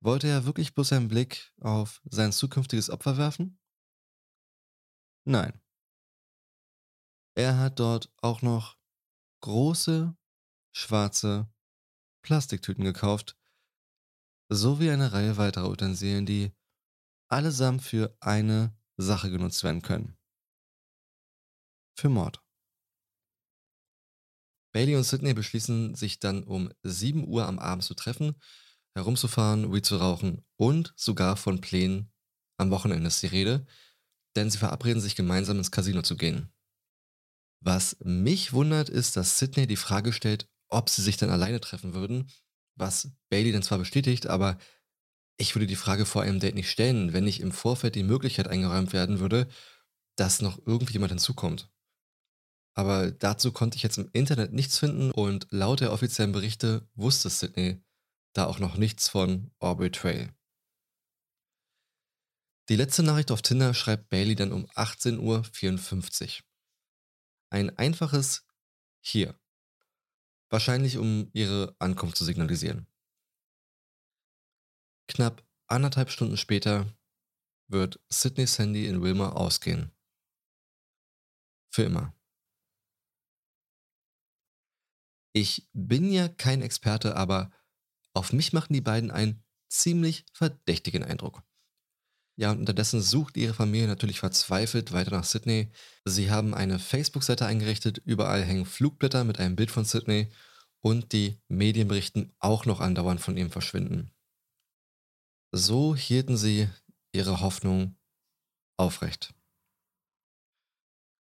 Wollte 0.00 0.28
er 0.28 0.44
wirklich 0.44 0.74
bloß 0.74 0.92
einen 0.92 1.08
Blick 1.08 1.52
auf 1.60 2.00
sein 2.04 2.32
zukünftiges 2.32 2.90
Opfer 2.90 3.16
werfen? 3.16 3.58
Nein. 5.24 5.60
Er 7.34 7.58
hat 7.58 7.80
dort 7.80 8.12
auch 8.22 8.42
noch 8.42 8.76
große, 9.40 10.16
schwarze 10.72 11.48
Plastiktüten 12.22 12.84
gekauft, 12.84 13.35
sowie 14.48 14.90
eine 14.90 15.12
Reihe 15.12 15.36
weiterer 15.36 15.68
Utensilien, 15.68 16.26
die 16.26 16.52
allesamt 17.28 17.82
für 17.82 18.16
eine 18.20 18.76
Sache 18.96 19.30
genutzt 19.30 19.64
werden 19.64 19.82
können. 19.82 20.16
Für 21.98 22.08
Mord. 22.08 22.42
Bailey 24.72 24.96
und 24.96 25.04
Sidney 25.04 25.32
beschließen, 25.32 25.94
sich 25.94 26.20
dann 26.20 26.44
um 26.44 26.70
7 26.82 27.26
Uhr 27.26 27.46
am 27.46 27.58
Abend 27.58 27.84
zu 27.84 27.94
treffen, 27.94 28.36
herumzufahren, 28.94 29.72
Weed 29.72 29.86
zu 29.86 29.96
rauchen 29.96 30.44
und 30.56 30.92
sogar 30.96 31.36
von 31.36 31.60
Plänen 31.60 32.12
am 32.58 32.70
Wochenende 32.70 33.08
ist 33.08 33.22
die 33.22 33.26
Rede, 33.26 33.66
denn 34.36 34.50
sie 34.50 34.58
verabreden 34.58 35.00
sich 35.00 35.16
gemeinsam 35.16 35.58
ins 35.58 35.70
Casino 35.70 36.02
zu 36.02 36.16
gehen. 36.16 36.52
Was 37.60 37.96
mich 38.00 38.52
wundert, 38.52 38.88
ist, 38.88 39.16
dass 39.16 39.38
Sidney 39.38 39.66
die 39.66 39.76
Frage 39.76 40.12
stellt, 40.12 40.48
ob 40.68 40.90
sie 40.90 41.02
sich 41.02 41.16
dann 41.16 41.30
alleine 41.30 41.60
treffen 41.60 41.94
würden, 41.94 42.30
was 42.76 43.10
Bailey 43.28 43.52
dann 43.52 43.62
zwar 43.62 43.78
bestätigt, 43.78 44.26
aber 44.26 44.58
ich 45.38 45.54
würde 45.54 45.66
die 45.66 45.76
Frage 45.76 46.06
vor 46.06 46.22
einem 46.22 46.40
Date 46.40 46.54
nicht 46.54 46.70
stellen, 46.70 47.12
wenn 47.12 47.24
nicht 47.24 47.40
im 47.40 47.52
Vorfeld 47.52 47.94
die 47.94 48.02
Möglichkeit 48.02 48.48
eingeräumt 48.48 48.92
werden 48.92 49.20
würde, 49.20 49.48
dass 50.16 50.40
noch 50.40 50.58
irgendjemand 50.66 51.12
hinzukommt. 51.12 51.70
Aber 52.74 53.10
dazu 53.10 53.52
konnte 53.52 53.76
ich 53.76 53.82
jetzt 53.82 53.98
im 53.98 54.10
Internet 54.12 54.52
nichts 54.52 54.78
finden 54.78 55.10
und 55.10 55.46
laut 55.50 55.80
der 55.80 55.92
offiziellen 55.92 56.32
Berichte 56.32 56.88
wusste 56.94 57.30
Sidney 57.30 57.82
da 58.34 58.46
auch 58.46 58.58
noch 58.58 58.76
nichts 58.76 59.08
von 59.08 59.50
Aubrey 59.58 59.90
Trail. 59.90 60.34
Die 62.68 62.76
letzte 62.76 63.02
Nachricht 63.02 63.30
auf 63.30 63.42
Tinder 63.42 63.74
schreibt 63.74 64.08
Bailey 64.08 64.34
dann 64.34 64.52
um 64.52 64.66
18.54 64.66 66.40
Uhr. 66.40 66.44
Ein 67.50 67.76
einfaches 67.78 68.44
Hier. 69.00 69.38
Wahrscheinlich 70.48 70.98
um 70.98 71.30
ihre 71.32 71.74
Ankunft 71.78 72.16
zu 72.16 72.24
signalisieren. 72.24 72.86
Knapp 75.08 75.44
anderthalb 75.66 76.10
Stunden 76.10 76.36
später 76.36 76.96
wird 77.68 78.00
Sydneys 78.08 78.58
Handy 78.58 78.86
in 78.86 79.02
Wilma 79.02 79.30
ausgehen. 79.30 79.92
Für 81.72 81.82
immer. 81.82 82.14
Ich 85.32 85.68
bin 85.72 86.10
ja 86.10 86.28
kein 86.28 86.62
Experte, 86.62 87.16
aber 87.16 87.50
auf 88.14 88.32
mich 88.32 88.52
machen 88.52 88.72
die 88.72 88.80
beiden 88.80 89.10
einen 89.10 89.44
ziemlich 89.68 90.24
verdächtigen 90.32 91.04
Eindruck. 91.04 91.42
Ja, 92.38 92.50
und 92.50 92.58
unterdessen 92.58 93.00
sucht 93.00 93.38
ihre 93.38 93.54
Familie 93.54 93.88
natürlich 93.88 94.20
verzweifelt 94.20 94.92
weiter 94.92 95.10
nach 95.10 95.24
Sydney. 95.24 95.70
Sie 96.04 96.30
haben 96.30 96.54
eine 96.54 96.78
Facebook-Seite 96.78 97.46
eingerichtet, 97.46 97.98
überall 98.04 98.42
hängen 98.42 98.66
Flugblätter 98.66 99.24
mit 99.24 99.40
einem 99.40 99.56
Bild 99.56 99.70
von 99.70 99.86
Sydney 99.86 100.30
und 100.82 101.12
die 101.12 101.40
Medien 101.48 101.88
berichten 101.88 102.34
auch 102.38 102.66
noch 102.66 102.80
andauernd 102.80 103.22
von 103.22 103.36
ihrem 103.38 103.50
Verschwinden. 103.50 104.10
So 105.50 105.96
hielten 105.96 106.36
sie 106.36 106.68
ihre 107.12 107.40
Hoffnung 107.40 107.96
aufrecht. 108.76 109.32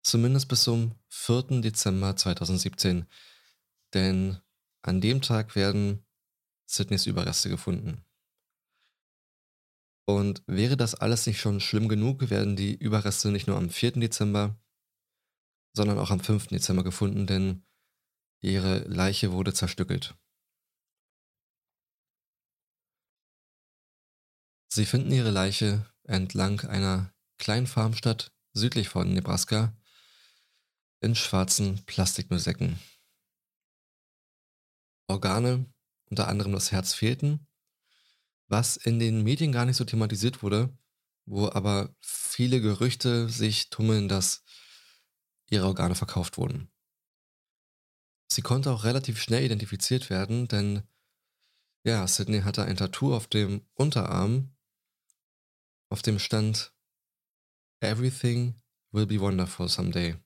Zumindest 0.03 0.49
bis 0.49 0.63
zum 0.63 0.93
4. 1.09 1.61
Dezember 1.61 2.15
2017, 2.17 3.05
denn 3.93 4.37
an 4.81 4.99
dem 4.99 5.21
Tag 5.21 5.55
werden 5.55 6.05
Sydneys 6.65 7.05
Überreste 7.05 7.49
gefunden. 7.49 8.06
Und 10.09 10.41
wäre 10.47 10.77
das 10.77 10.95
alles 10.95 11.27
nicht 11.27 11.41
schon 11.41 11.59
schlimm 11.59 11.89
genug, 11.89 12.29
werden 12.29 12.55
die 12.55 12.73
Überreste 12.75 13.29
nicht 13.29 13.47
nur 13.47 13.57
am 13.57 13.69
4. 13.69 13.91
Dezember, 13.91 14.57
sondern 15.75 15.99
auch 15.99 16.11
am 16.11 16.21
5. 16.21 16.47
Dezember 16.47 16.85
gefunden, 16.85 17.27
denn 17.27 17.65
ihre 18.41 18.79
Leiche 18.87 19.33
wurde 19.33 19.53
zerstückelt. 19.53 20.15
Sie 24.71 24.85
finden 24.85 25.11
ihre 25.11 25.31
Leiche 25.31 25.85
entlang 26.03 26.61
einer 26.61 27.13
kleinen 27.37 27.67
Farmstadt 27.67 28.31
südlich 28.53 28.87
von 28.87 29.13
Nebraska 29.13 29.75
in 31.01 31.15
schwarzen 31.15 31.85
Plastikmüllsäcken. 31.85 32.79
Organe, 35.09 35.65
unter 36.09 36.27
anderem 36.27 36.53
das 36.53 36.71
Herz, 36.71 36.93
fehlten 36.93 37.46
was 38.47 38.77
in 38.77 38.99
den 38.99 39.23
Medien 39.23 39.51
gar 39.51 39.65
nicht 39.65 39.77
so 39.77 39.85
thematisiert 39.85 40.41
wurde, 40.43 40.75
wo 41.25 41.49
aber 41.49 41.93
viele 42.01 42.61
Gerüchte 42.61 43.29
sich 43.29 43.69
tummeln, 43.69 44.07
dass 44.07 44.43
ihre 45.49 45.65
Organe 45.65 45.95
verkauft 45.95 46.37
wurden. 46.37 46.69
Sie 48.31 48.41
konnte 48.41 48.71
auch 48.71 48.83
relativ 48.83 49.21
schnell 49.21 49.43
identifiziert 49.43 50.09
werden, 50.09 50.47
denn 50.47 50.83
ja, 51.83 52.05
Sydney 52.07 52.41
hatte 52.41 52.63
ein 52.63 52.75
Tattoo 52.75 53.15
auf 53.15 53.27
dem 53.27 53.65
Unterarm, 53.73 54.55
auf 55.89 56.01
dem 56.01 56.19
stand 56.19 56.73
Everything 57.79 58.61
will 58.91 59.05
be 59.05 59.19
wonderful 59.19 59.69
someday. 59.69 60.17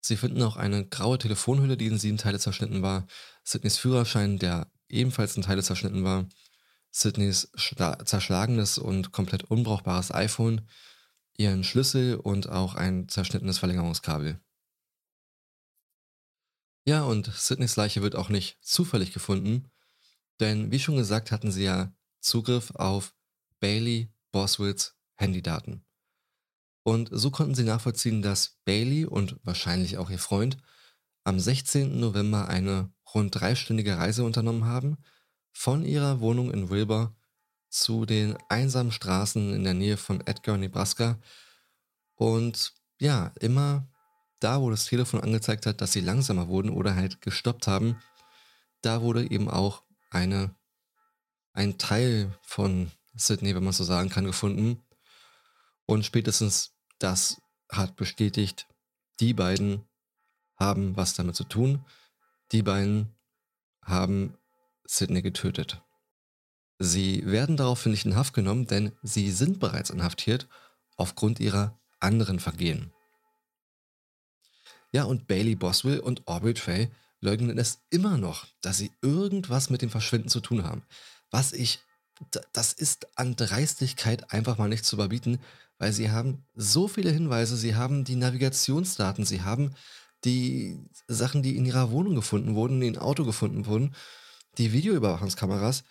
Sie 0.00 0.16
finden 0.16 0.42
auch 0.42 0.56
eine 0.56 0.86
graue 0.86 1.18
Telefonhülle, 1.18 1.76
die 1.76 1.86
in 1.86 1.98
sieben 1.98 2.16
Teile 2.16 2.38
zerschnitten 2.38 2.80
war, 2.82 3.06
Sydneys 3.44 3.76
Führerschein, 3.76 4.38
der 4.38 4.72
ebenfalls 4.88 5.36
in 5.36 5.42
Teile 5.42 5.62
zerschnitten 5.62 6.04
war, 6.04 6.28
Sydneys 6.90 7.50
zerschlagenes 8.04 8.78
und 8.78 9.12
komplett 9.12 9.44
unbrauchbares 9.44 10.12
iPhone, 10.12 10.68
ihren 11.36 11.64
Schlüssel 11.64 12.16
und 12.16 12.48
auch 12.48 12.74
ein 12.74 13.08
zerschnittenes 13.08 13.58
Verlängerungskabel. 13.58 14.40
Ja, 16.86 17.02
und 17.04 17.26
Sydneys 17.26 17.76
Leiche 17.76 18.02
wird 18.02 18.16
auch 18.16 18.30
nicht 18.30 18.58
zufällig 18.62 19.12
gefunden, 19.12 19.70
denn 20.40 20.70
wie 20.70 20.80
schon 20.80 20.96
gesagt 20.96 21.30
hatten 21.30 21.52
sie 21.52 21.64
ja 21.64 21.92
Zugriff 22.20 22.70
auf 22.74 23.14
Bailey 23.60 24.12
Boswells 24.32 24.96
Handydaten. 25.14 25.84
Und 26.82 27.10
so 27.12 27.30
konnten 27.30 27.54
sie 27.54 27.64
nachvollziehen, 27.64 28.22
dass 28.22 28.58
Bailey 28.64 29.04
und 29.04 29.38
wahrscheinlich 29.42 29.98
auch 29.98 30.08
ihr 30.08 30.18
Freund 30.18 30.56
am 31.24 31.38
16. 31.38 32.00
November 32.00 32.48
eine 32.48 32.90
rund 33.14 33.34
dreistündige 33.34 33.98
Reise 33.98 34.24
unternommen 34.24 34.64
haben, 34.64 34.98
von 35.52 35.84
ihrer 35.84 36.20
Wohnung 36.20 36.52
in 36.52 36.70
Wilbur 36.70 37.14
zu 37.68 38.06
den 38.06 38.36
einsamen 38.48 38.92
Straßen 38.92 39.54
in 39.54 39.64
der 39.64 39.74
Nähe 39.74 39.96
von 39.96 40.26
Edgar, 40.26 40.56
Nebraska. 40.56 41.18
Und 42.14 42.72
ja, 43.00 43.32
immer 43.40 43.88
da, 44.40 44.60
wo 44.60 44.70
das 44.70 44.86
Telefon 44.86 45.20
angezeigt 45.20 45.66
hat, 45.66 45.80
dass 45.80 45.92
sie 45.92 46.00
langsamer 46.00 46.48
wurden 46.48 46.70
oder 46.70 46.94
halt 46.94 47.20
gestoppt 47.20 47.66
haben, 47.66 48.00
da 48.82 49.02
wurde 49.02 49.30
eben 49.30 49.50
auch 49.50 49.82
eine, 50.10 50.54
ein 51.52 51.78
Teil 51.78 52.32
von 52.42 52.90
Sydney, 53.14 53.54
wenn 53.54 53.64
man 53.64 53.72
so 53.72 53.84
sagen 53.84 54.08
kann, 54.08 54.24
gefunden. 54.24 54.80
Und 55.86 56.04
spätestens 56.04 56.72
das 56.98 57.40
hat 57.70 57.96
bestätigt, 57.96 58.66
die 59.20 59.34
beiden 59.34 59.84
haben 60.56 60.96
was 60.96 61.14
damit 61.14 61.36
zu 61.36 61.44
tun. 61.44 61.84
Die 62.52 62.62
beiden 62.62 63.14
haben 63.82 64.34
Sidney 64.84 65.22
getötet. 65.22 65.82
Sie 66.78 67.26
werden 67.26 67.56
daraufhin 67.56 67.92
nicht 67.92 68.06
in 68.06 68.16
Haft 68.16 68.34
genommen, 68.34 68.66
denn 68.66 68.92
sie 69.02 69.30
sind 69.30 69.58
bereits 69.58 69.90
inhaftiert 69.90 70.48
aufgrund 70.96 71.40
ihrer 71.40 71.78
anderen 72.00 72.38
Vergehen. 72.38 72.92
Ja, 74.92 75.04
und 75.04 75.26
Bailey 75.26 75.54
Boswell 75.54 76.00
und 76.00 76.26
Aubrey 76.26 76.54
Trey 76.54 76.90
leugnen 77.20 77.58
es 77.58 77.80
immer 77.90 78.16
noch, 78.16 78.46
dass 78.60 78.78
sie 78.78 78.92
irgendwas 79.02 79.70
mit 79.70 79.82
dem 79.82 79.90
Verschwinden 79.90 80.28
zu 80.28 80.40
tun 80.40 80.64
haben. 80.64 80.82
Was 81.30 81.52
ich, 81.52 81.80
das 82.52 82.72
ist 82.72 83.18
an 83.18 83.36
Dreistigkeit 83.36 84.32
einfach 84.32 84.56
mal 84.56 84.68
nicht 84.68 84.84
zu 84.84 84.96
überbieten, 84.96 85.40
weil 85.78 85.92
sie 85.92 86.10
haben 86.10 86.44
so 86.54 86.88
viele 86.88 87.10
Hinweise, 87.10 87.56
sie 87.56 87.74
haben 87.74 88.04
die 88.04 88.16
Navigationsdaten, 88.16 89.24
sie 89.24 89.42
haben 89.42 89.74
die 90.24 90.78
Sachen, 91.06 91.42
die 91.42 91.56
in 91.56 91.64
ihrer 91.64 91.90
Wohnung 91.90 92.14
gefunden 92.14 92.54
wurden, 92.54 92.82
in 92.82 92.98
Auto 92.98 93.24
gefunden 93.24 93.66
wurden, 93.66 93.94
die 94.58 94.72
Videoüberwachungskameras, 94.72 95.84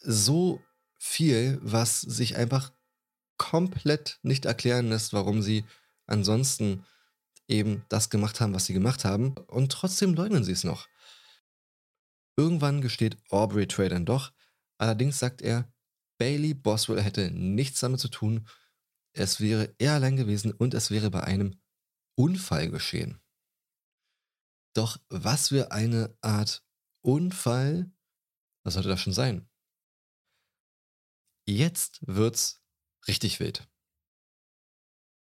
so 0.00 0.60
viel, 0.98 1.58
was 1.62 2.00
sich 2.00 2.36
einfach 2.36 2.72
komplett 3.36 4.18
nicht 4.22 4.44
erklären 4.44 4.88
lässt, 4.88 5.12
warum 5.12 5.42
sie 5.42 5.64
ansonsten 6.06 6.84
eben 7.48 7.84
das 7.88 8.10
gemacht 8.10 8.40
haben, 8.40 8.54
was 8.54 8.66
sie 8.66 8.72
gemacht 8.72 9.04
haben. 9.04 9.34
Und 9.48 9.72
trotzdem 9.72 10.14
leugnen 10.14 10.44
sie 10.44 10.52
es 10.52 10.64
noch. 10.64 10.88
Irgendwann 12.36 12.80
gesteht 12.80 13.16
Aubrey 13.30 13.66
Trey 13.66 13.88
dann 13.88 14.06
doch. 14.06 14.32
Allerdings 14.78 15.18
sagt 15.18 15.42
er, 15.42 15.70
Bailey 16.18 16.54
Boswell 16.54 17.02
hätte 17.02 17.30
nichts 17.30 17.80
damit 17.80 18.00
zu 18.00 18.08
tun. 18.08 18.46
Es 19.12 19.40
wäre 19.40 19.74
er 19.78 19.94
allein 19.94 20.16
gewesen 20.16 20.52
und 20.52 20.72
es 20.72 20.90
wäre 20.90 21.10
bei 21.10 21.22
einem 21.24 21.60
Unfall 22.14 22.70
geschehen. 22.70 23.21
Doch 24.74 24.98
was 25.08 25.48
für 25.48 25.72
eine 25.72 26.16
Art 26.20 26.64
Unfall, 27.02 27.90
was 28.64 28.74
sollte 28.74 28.88
das 28.88 29.00
schon 29.00 29.12
sein? 29.12 29.48
Jetzt 31.46 32.00
wird's 32.06 32.62
richtig 33.08 33.40
wild. 33.40 33.68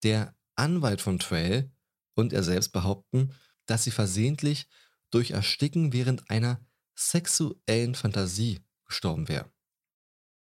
Der 0.03 0.37
Anwalt 0.55 1.01
von 1.01 1.19
Trail 1.19 1.71
und 2.15 2.33
er 2.33 2.43
selbst 2.43 2.73
behaupten, 2.73 3.35
dass 3.67 3.85
sie 3.85 3.91
versehentlich 3.91 4.67
durch 5.11 5.33
Ersticken 5.33 5.93
während 5.93 6.31
einer 6.31 6.65
sexuellen 6.95 7.95
Fantasie 7.95 8.65
gestorben 8.87 9.29
wäre. 9.29 9.53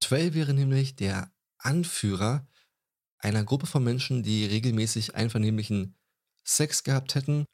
Trail 0.00 0.34
wäre 0.34 0.54
nämlich 0.54 0.96
der 0.96 1.32
Anführer 1.58 2.48
einer 3.18 3.44
Gruppe 3.44 3.66
von 3.66 3.84
Menschen, 3.84 4.22
die 4.22 4.46
regelmäßig 4.46 5.14
einvernehmlichen 5.14 5.96
Sex 6.42 6.82
gehabt 6.82 7.14
hätten. 7.14 7.44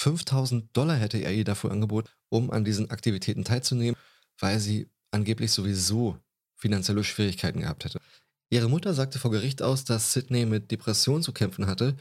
5000 0.00 0.74
Dollar 0.74 0.96
hätte 0.96 1.18
er 1.18 1.30
ihr 1.30 1.44
dafür 1.44 1.70
angeboten, 1.70 2.08
um 2.30 2.50
an 2.50 2.64
diesen 2.64 2.90
Aktivitäten 2.90 3.44
teilzunehmen, 3.44 4.00
weil 4.38 4.58
sie 4.58 4.88
angeblich 5.10 5.52
sowieso 5.52 6.16
finanzielle 6.56 7.04
Schwierigkeiten 7.04 7.60
gehabt 7.60 7.84
hätte. 7.84 8.00
Ihre 8.48 8.70
Mutter 8.70 8.94
sagte 8.94 9.18
vor 9.18 9.30
Gericht 9.30 9.60
aus, 9.60 9.84
dass 9.84 10.14
Sidney 10.14 10.46
mit 10.46 10.70
Depressionen 10.70 11.22
zu 11.22 11.32
kämpfen 11.32 11.66
hatte. 11.66 11.96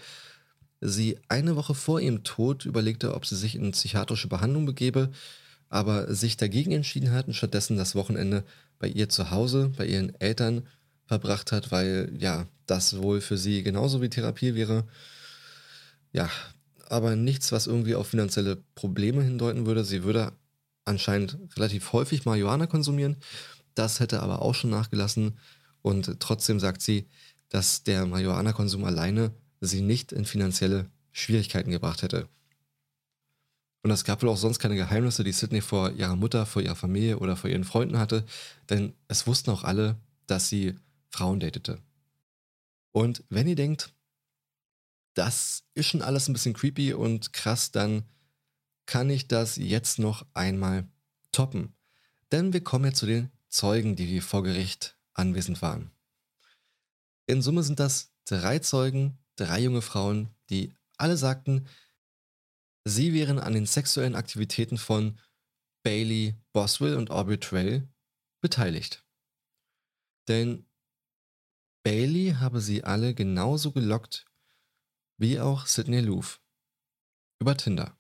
Sie 0.80 1.20
eine 1.28 1.58
Woche 1.58 1.76
vor 1.76 2.00
ihrem 2.00 2.24
Tod 2.24 2.66
überlegte, 2.66 3.14
ob 3.14 3.26
sie 3.26 3.36
sich 3.36 3.56
in 3.56 3.72
psychiatrische 3.72 4.30
Behandlung 4.30 4.66
begebe, 4.66 5.12
aber 5.68 6.14
sich 6.16 6.38
dagegen 6.38 6.72
entschieden 6.72 7.12
hat 7.12 7.28
und 7.28 7.34
stattdessen 7.34 7.76
das 7.76 7.96
Wochenende 7.96 8.46
bei 8.80 8.88
ihr 8.88 9.10
zu 9.10 9.30
Hause, 9.30 9.74
bei 9.76 9.86
ihren 9.86 10.16
Eltern 10.22 10.66
verbracht 11.06 11.52
hat, 11.52 11.74
weil 11.74 12.14
ja, 12.18 12.48
das 12.66 12.98
wohl 13.02 13.20
für 13.20 13.38
sie 13.38 13.62
genauso 13.62 14.02
wie 14.02 14.10
Therapie 14.10 14.56
wäre. 14.56 14.88
Ja, 16.14 16.30
aber 16.92 17.16
nichts, 17.16 17.52
was 17.52 17.68
irgendwie 17.68 17.96
auf 17.96 18.08
finanzielle 18.08 18.64
Probleme 18.76 19.24
hindeuten 19.24 19.66
würde. 19.66 19.84
Sie 19.84 20.04
würde 20.04 20.34
anscheinend 20.86 21.38
relativ 21.56 21.94
häufig 21.94 22.26
Marihuana 22.26 22.68
konsumieren. 22.68 23.18
Das 23.76 24.00
hätte 24.00 24.22
aber 24.22 24.42
auch 24.42 24.56
schon 24.56 24.70
nachgelassen. 24.70 25.38
Und 25.82 26.20
trotzdem 26.20 26.60
sagt 26.60 26.82
sie, 26.82 27.08
dass 27.50 27.84
der 27.84 28.06
Marihuana-Konsum 28.06 28.84
alleine 28.84 29.32
sie 29.62 29.82
nicht 29.82 30.12
in 30.12 30.26
finanzielle 30.26 30.90
Schwierigkeiten 31.12 31.72
gebracht 31.72 32.02
hätte. 32.02 32.28
Und 33.82 33.92
es 33.92 34.04
gab 34.04 34.22
wohl 34.22 34.30
auch 34.30 34.38
sonst 34.38 34.60
keine 34.60 34.76
Geheimnisse, 34.76 35.24
die 35.24 35.32
Sydney 35.32 35.62
vor 35.62 35.92
ihrer 35.92 36.16
Mutter, 36.16 36.46
vor 36.46 36.62
ihrer 36.62 36.76
Familie 36.76 37.20
oder 37.20 37.36
vor 37.38 37.50
ihren 37.50 37.64
Freunden 37.64 37.98
hatte, 37.98 38.26
denn 38.70 38.94
es 39.08 39.26
wussten 39.26 39.52
auch 39.52 39.64
alle, 39.64 39.96
dass 40.28 40.50
sie 40.50 40.76
Frauen 41.10 41.40
datete. 41.40 41.80
Und 42.92 43.24
wenn 43.30 43.48
ihr 43.48 43.56
denkt, 43.56 43.94
das 45.20 45.66
ist 45.74 45.88
schon 45.88 46.02
alles 46.02 46.30
ein 46.30 46.34
bisschen 46.34 46.54
creepy 46.54 46.94
und 46.94 47.34
krass, 47.34 47.72
dann 47.72 48.06
kann 48.86 49.10
ich 49.10 49.28
das 49.28 49.58
jetzt 49.58 50.00
noch 50.00 50.26
einmal 50.34 50.88
toppen. 51.34 51.76
Denn 52.32 52.54
wir 52.54 52.64
kommen 52.64 52.86
jetzt 52.86 53.00
zu 53.00 53.06
den 53.06 53.30
Zeugen, 53.50 53.98
die 53.98 54.22
vor 54.22 54.44
Gericht 54.44 54.98
anwesend 55.14 55.62
waren. 55.62 55.92
In 57.26 57.42
Summe 57.42 57.64
sind 57.64 57.82
das 57.82 58.14
drei 58.24 58.60
Zeugen, 58.60 59.18
drei 59.36 59.60
junge 59.60 59.82
Frauen, 59.82 60.30
die 60.50 60.74
alle 60.96 61.18
sagten, 61.18 61.68
sie 62.86 63.14
wären 63.14 63.40
an 63.40 63.54
den 63.54 63.66
sexuellen 63.66 64.16
Aktivitäten 64.16 64.78
von 64.78 65.20
Bailey 65.84 66.36
Boswell 66.54 66.96
und 66.96 67.12
Aubrey 67.12 67.42
Trail 67.42 67.90
beteiligt. 68.40 69.06
Denn 70.30 70.66
Bailey 71.84 72.36
habe 72.40 72.62
sie 72.62 72.86
alle 72.86 73.14
genauso 73.14 73.74
gelockt 73.74 74.29
wie 75.20 75.40
auch 75.40 75.68
Sidney 75.68 76.00
Loof 76.00 76.42
über 77.40 77.56
Tinder. 77.56 77.98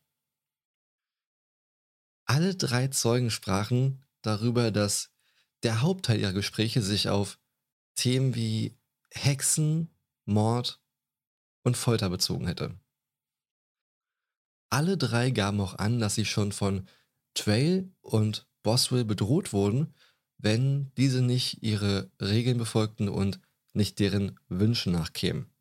Alle 2.26 2.56
drei 2.56 2.88
Zeugen 2.88 3.30
sprachen 3.30 4.04
darüber, 4.22 4.72
dass 4.72 5.12
der 5.64 5.82
Hauptteil 5.82 6.20
ihrer 6.20 6.34
Gespräche 6.34 6.82
sich 6.82 7.10
auf 7.10 7.38
Themen 7.96 8.36
wie 8.36 8.78
Hexen, 9.12 9.90
Mord 10.26 10.82
und 11.64 11.76
Folter 11.76 12.10
bezogen 12.10 12.48
hätte. 12.48 12.80
Alle 14.70 14.98
drei 14.98 15.32
gaben 15.32 15.60
auch 15.60 15.76
an, 15.76 16.00
dass 16.00 16.16
sie 16.16 16.26
schon 16.26 16.52
von 16.52 16.88
Trail 17.34 17.92
und 18.02 18.48
Boswell 18.64 19.04
bedroht 19.04 19.52
wurden, 19.52 19.94
wenn 20.38 20.94
diese 20.96 21.22
nicht 21.22 21.64
ihre 21.64 22.12
Regeln 22.22 22.58
befolgten 22.58 23.10
und 23.10 23.42
nicht 23.74 24.00
deren 24.00 24.40
Wünschen 24.48 24.94
nachkämen. 24.94 25.52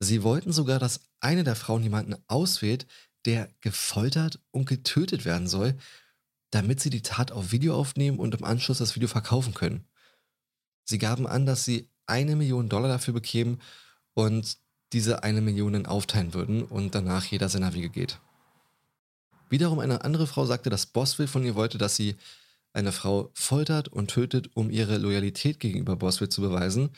Sie 0.00 0.22
wollten 0.22 0.52
sogar, 0.52 0.78
dass 0.78 1.00
eine 1.20 1.44
der 1.44 1.56
Frauen 1.56 1.82
jemanden 1.82 2.16
auswählt, 2.26 2.86
der 3.24 3.48
gefoltert 3.60 4.40
und 4.50 4.66
getötet 4.66 5.24
werden 5.24 5.48
soll, 5.48 5.76
damit 6.50 6.80
sie 6.80 6.90
die 6.90 7.02
Tat 7.02 7.32
auf 7.32 7.52
Video 7.52 7.74
aufnehmen 7.74 8.18
und 8.18 8.34
im 8.34 8.44
Anschluss 8.44 8.78
das 8.78 8.94
Video 8.94 9.08
verkaufen 9.08 9.54
können. 9.54 9.86
Sie 10.84 10.98
gaben 10.98 11.26
an, 11.26 11.46
dass 11.46 11.64
sie 11.64 11.90
eine 12.06 12.36
Million 12.36 12.68
Dollar 12.68 12.88
dafür 12.88 13.14
bekämen 13.14 13.60
und 14.14 14.58
diese 14.92 15.24
eine 15.24 15.40
Million 15.40 15.86
aufteilen 15.86 16.32
würden 16.32 16.62
und 16.62 16.94
danach 16.94 17.24
jeder 17.24 17.48
seiner 17.48 17.74
Wege 17.74 17.90
geht. 17.90 18.20
Wiederum 19.48 19.80
eine 19.80 20.04
andere 20.04 20.26
Frau 20.26 20.46
sagte, 20.46 20.70
dass 20.70 20.86
Boswell 20.86 21.26
von 21.26 21.44
ihr 21.44 21.54
wollte, 21.54 21.78
dass 21.78 21.96
sie 21.96 22.16
eine 22.72 22.92
Frau 22.92 23.30
foltert 23.34 23.88
und 23.88 24.10
tötet, 24.10 24.50
um 24.54 24.70
ihre 24.70 24.98
Loyalität 24.98 25.60
gegenüber 25.60 25.96
Boswell 25.96 26.28
zu 26.28 26.40
beweisen. 26.40 26.90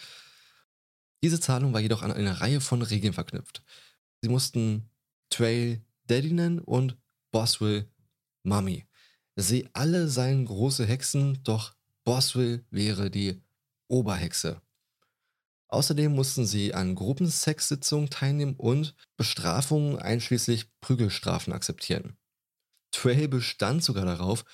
Diese 1.23 1.41
Zahlung 1.41 1.73
war 1.73 1.81
jedoch 1.81 2.03
an 2.03 2.13
eine 2.13 2.41
Reihe 2.41 2.61
von 2.61 2.83
Regeln 2.83 3.13
verknüpft. 3.13 3.63
Sie 4.23 4.29
mussten 4.29 4.91
Trail 5.31 5.85
Daddy 6.07 6.33
nennen 6.33 6.61
und 6.61 6.97
Boswell 7.31 7.91
Mommy. 8.43 8.87
Sie 9.37 9.69
alle 9.73 10.09
seien 10.09 10.47
große 10.47 10.87
Hexen, 10.87 11.43
doch 11.45 11.75
Boswell 12.05 12.65
wäre 12.71 13.11
die 13.11 13.43
Oberhexe. 13.89 14.61
Außerdem 15.69 16.15
mussten 16.15 16.47
sie 16.47 16.73
an 16.73 16.95
Gruppensexsitzungen 16.95 18.09
teilnehmen 18.09 18.55
und 18.57 18.95
Bestrafungen 19.17 19.99
einschließlich 19.99 20.71
Prügelstrafen 20.81 21.53
akzeptieren. 21.53 22.17
Trail 22.91 23.29
bestand 23.29 23.85
sogar 23.85 24.07
darauf, 24.07 24.45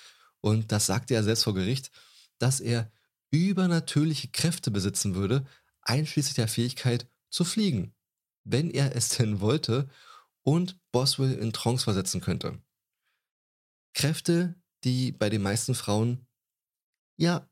und 0.41 0.73
das 0.73 0.87
sagte 0.87 1.15
er 1.15 1.23
selbst 1.23 1.45
vor 1.45 1.55
Gericht, 1.55 1.91
dass 2.39 2.61
er 2.61 2.91
übernatürliche 3.31 4.29
Kräfte 4.29 4.71
besitzen 4.71 5.15
würde, 5.15 5.47
einschließlich 5.85 6.35
der 6.35 6.49
Fähigkeit 6.49 7.09
zu 7.31 7.45
fliegen, 7.45 7.95
wenn 8.45 8.71
er 8.71 8.95
es 8.97 9.11
denn 9.11 9.41
wollte 9.41 9.89
und 10.43 10.79
Boswell 10.93 11.35
in 11.35 11.53
Trance 11.53 11.85
versetzen 11.85 12.21
könnte. 12.21 12.63
Kräfte, 13.95 14.61
die 14.85 15.13
bei 15.13 15.31
den 15.31 15.43
meisten 15.43 15.75
Frauen 15.75 16.27
ja 17.17 17.49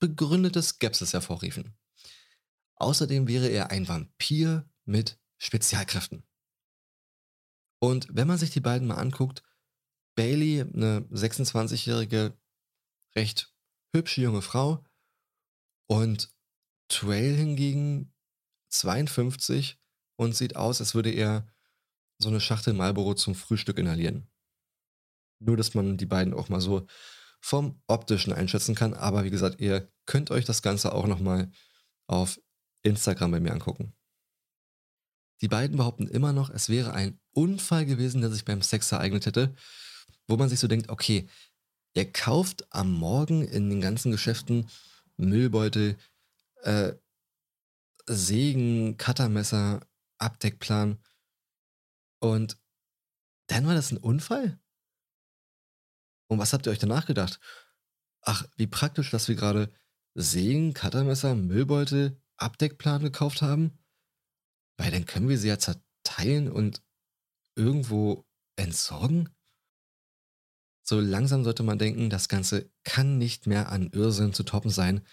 begründete 0.00 0.62
Skepsis 0.62 1.12
hervorriefen. 1.12 1.76
Außerdem 2.76 3.28
wäre 3.28 3.48
er 3.48 3.70
ein 3.70 3.86
Vampir 3.86 4.68
mit 4.84 5.18
Spezialkräften. 5.38 6.26
Und 7.78 8.08
wenn 8.10 8.26
man 8.26 8.38
sich 8.38 8.50
die 8.50 8.60
beiden 8.60 8.88
mal 8.88 8.96
anguckt, 8.96 9.42
Bailey, 10.16 10.62
eine 10.62 11.00
26-jährige, 11.10 12.36
recht 13.14 13.54
hübsche 13.94 14.22
junge 14.22 14.42
Frau 14.42 14.84
und 15.86 16.34
Trail 16.88 17.34
hingegen 17.34 18.12
52 18.70 19.78
und 20.16 20.34
sieht 20.34 20.56
aus, 20.56 20.80
als 20.80 20.94
würde 20.94 21.10
er 21.10 21.46
so 22.18 22.28
eine 22.28 22.40
Schachtel 22.40 22.74
Marlboro 22.74 23.14
zum 23.14 23.34
Frühstück 23.34 23.78
inhalieren. 23.78 24.28
Nur, 25.40 25.56
dass 25.56 25.74
man 25.74 25.96
die 25.96 26.06
beiden 26.06 26.34
auch 26.34 26.48
mal 26.48 26.60
so 26.60 26.86
vom 27.40 27.82
optischen 27.86 28.32
einschätzen 28.32 28.74
kann. 28.74 28.94
Aber 28.94 29.24
wie 29.24 29.30
gesagt, 29.30 29.60
ihr 29.60 29.92
könnt 30.06 30.30
euch 30.30 30.44
das 30.44 30.62
Ganze 30.62 30.92
auch 30.92 31.06
nochmal 31.06 31.50
auf 32.06 32.40
Instagram 32.82 33.32
bei 33.32 33.40
mir 33.40 33.52
angucken. 33.52 33.94
Die 35.40 35.48
beiden 35.48 35.76
behaupten 35.76 36.06
immer 36.06 36.32
noch, 36.32 36.48
es 36.48 36.68
wäre 36.68 36.94
ein 36.94 37.20
Unfall 37.32 37.84
gewesen, 37.84 38.20
der 38.20 38.30
sich 38.30 38.44
beim 38.44 38.62
Sex 38.62 38.92
ereignet 38.92 39.26
hätte, 39.26 39.54
wo 40.26 40.36
man 40.36 40.48
sich 40.48 40.58
so 40.58 40.68
denkt, 40.68 40.88
okay, 40.88 41.28
ihr 41.94 42.10
kauft 42.10 42.72
am 42.72 42.92
Morgen 42.92 43.42
in 43.42 43.68
den 43.68 43.80
ganzen 43.80 44.10
Geschäften 44.10 44.70
Müllbeutel, 45.16 45.96
äh, 46.64 46.94
Sägen, 48.06 48.96
Cuttermesser, 48.98 49.86
Abdeckplan 50.18 51.02
und 52.20 52.58
dann 53.46 53.66
war 53.66 53.74
das 53.74 53.92
ein 53.92 53.98
Unfall? 53.98 54.58
Und 56.28 56.38
was 56.38 56.52
habt 56.52 56.66
ihr 56.66 56.72
euch 56.72 56.78
danach 56.78 57.06
gedacht? 57.06 57.40
Ach, 58.22 58.46
wie 58.56 58.66
praktisch, 58.66 59.10
dass 59.10 59.28
wir 59.28 59.34
gerade 59.34 59.72
Sägen, 60.14 60.72
Cuttermesser, 60.72 61.34
Müllbeutel, 61.34 62.20
Abdeckplan 62.36 63.02
gekauft 63.02 63.42
haben, 63.42 63.78
weil 64.78 64.90
dann 64.90 65.04
können 65.04 65.28
wir 65.28 65.38
sie 65.38 65.48
ja 65.48 65.58
zerteilen 65.58 66.50
und 66.50 66.82
irgendwo 67.56 68.26
entsorgen. 68.56 69.28
So 70.82 71.00
langsam 71.00 71.44
sollte 71.44 71.62
man 71.62 71.78
denken, 71.78 72.10
das 72.10 72.28
Ganze 72.28 72.70
kann 72.84 73.18
nicht 73.18 73.46
mehr 73.46 73.70
an 73.70 73.90
Irrsinn 73.90 74.32
zu 74.32 74.42
toppen 74.42 74.70
sein. 74.70 75.06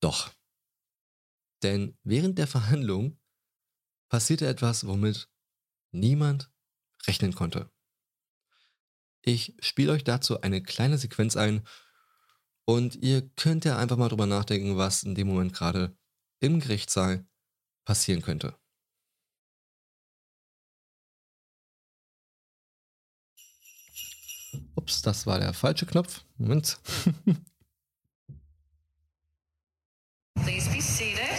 Doch. 0.00 0.32
Denn 1.64 1.96
während 2.04 2.38
der 2.38 2.46
Verhandlung 2.46 3.18
passierte 4.10 4.46
etwas, 4.46 4.86
womit 4.86 5.30
niemand 5.92 6.52
rechnen 7.06 7.34
konnte. 7.34 7.70
Ich 9.22 9.56
spiele 9.60 9.92
euch 9.92 10.04
dazu 10.04 10.42
eine 10.42 10.62
kleine 10.62 10.98
Sequenz 10.98 11.36
ein 11.38 11.66
und 12.66 12.96
ihr 12.96 13.26
könnt 13.30 13.64
ja 13.64 13.78
einfach 13.78 13.96
mal 13.96 14.10
drüber 14.10 14.26
nachdenken, 14.26 14.76
was 14.76 15.04
in 15.04 15.14
dem 15.14 15.26
Moment 15.28 15.54
gerade 15.54 15.96
im 16.40 16.60
Gerichtssaal 16.60 17.26
passieren 17.86 18.20
könnte. 18.20 18.54
Ups, 24.74 25.00
das 25.00 25.26
war 25.26 25.38
der 25.38 25.54
falsche 25.54 25.86
Knopf. 25.86 26.26
Moment. 26.36 26.78
Please 30.44 30.68
be 30.68 30.78
seated. 30.78 31.38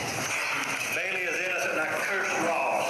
Bailey 0.95 1.25
is 1.25 1.39
innocent, 1.39 1.77
I 1.77 1.85
curse 2.07 2.31
all. 2.49 2.81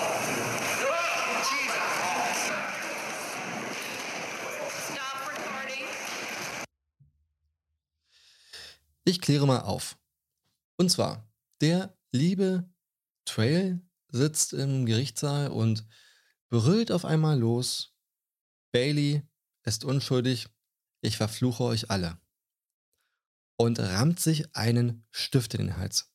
Stop 4.93 5.27
recording. 5.27 5.85
Ich 9.03 9.19
kläre 9.19 9.45
mal 9.45 9.59
auf. 9.59 9.97
Und 10.77 10.89
zwar, 10.89 11.27
der 11.59 11.93
liebe 12.13 12.69
Trail 13.25 13.81
sitzt 14.07 14.53
im 14.53 14.85
Gerichtssaal 14.85 15.49
und 15.49 15.85
brüllt 16.47 16.93
auf 16.93 17.03
einmal 17.03 17.37
los. 17.37 17.93
Bailey 18.71 19.21
ist 19.63 19.83
unschuldig, 19.83 20.47
ich 21.01 21.17
verfluche 21.17 21.65
euch 21.65 21.91
alle. 21.91 22.17
Und 23.57 23.79
rammt 23.79 24.19
sich 24.19 24.55
einen 24.55 25.05
Stift 25.11 25.53
in 25.53 25.67
den 25.67 25.77
Hals. 25.77 26.11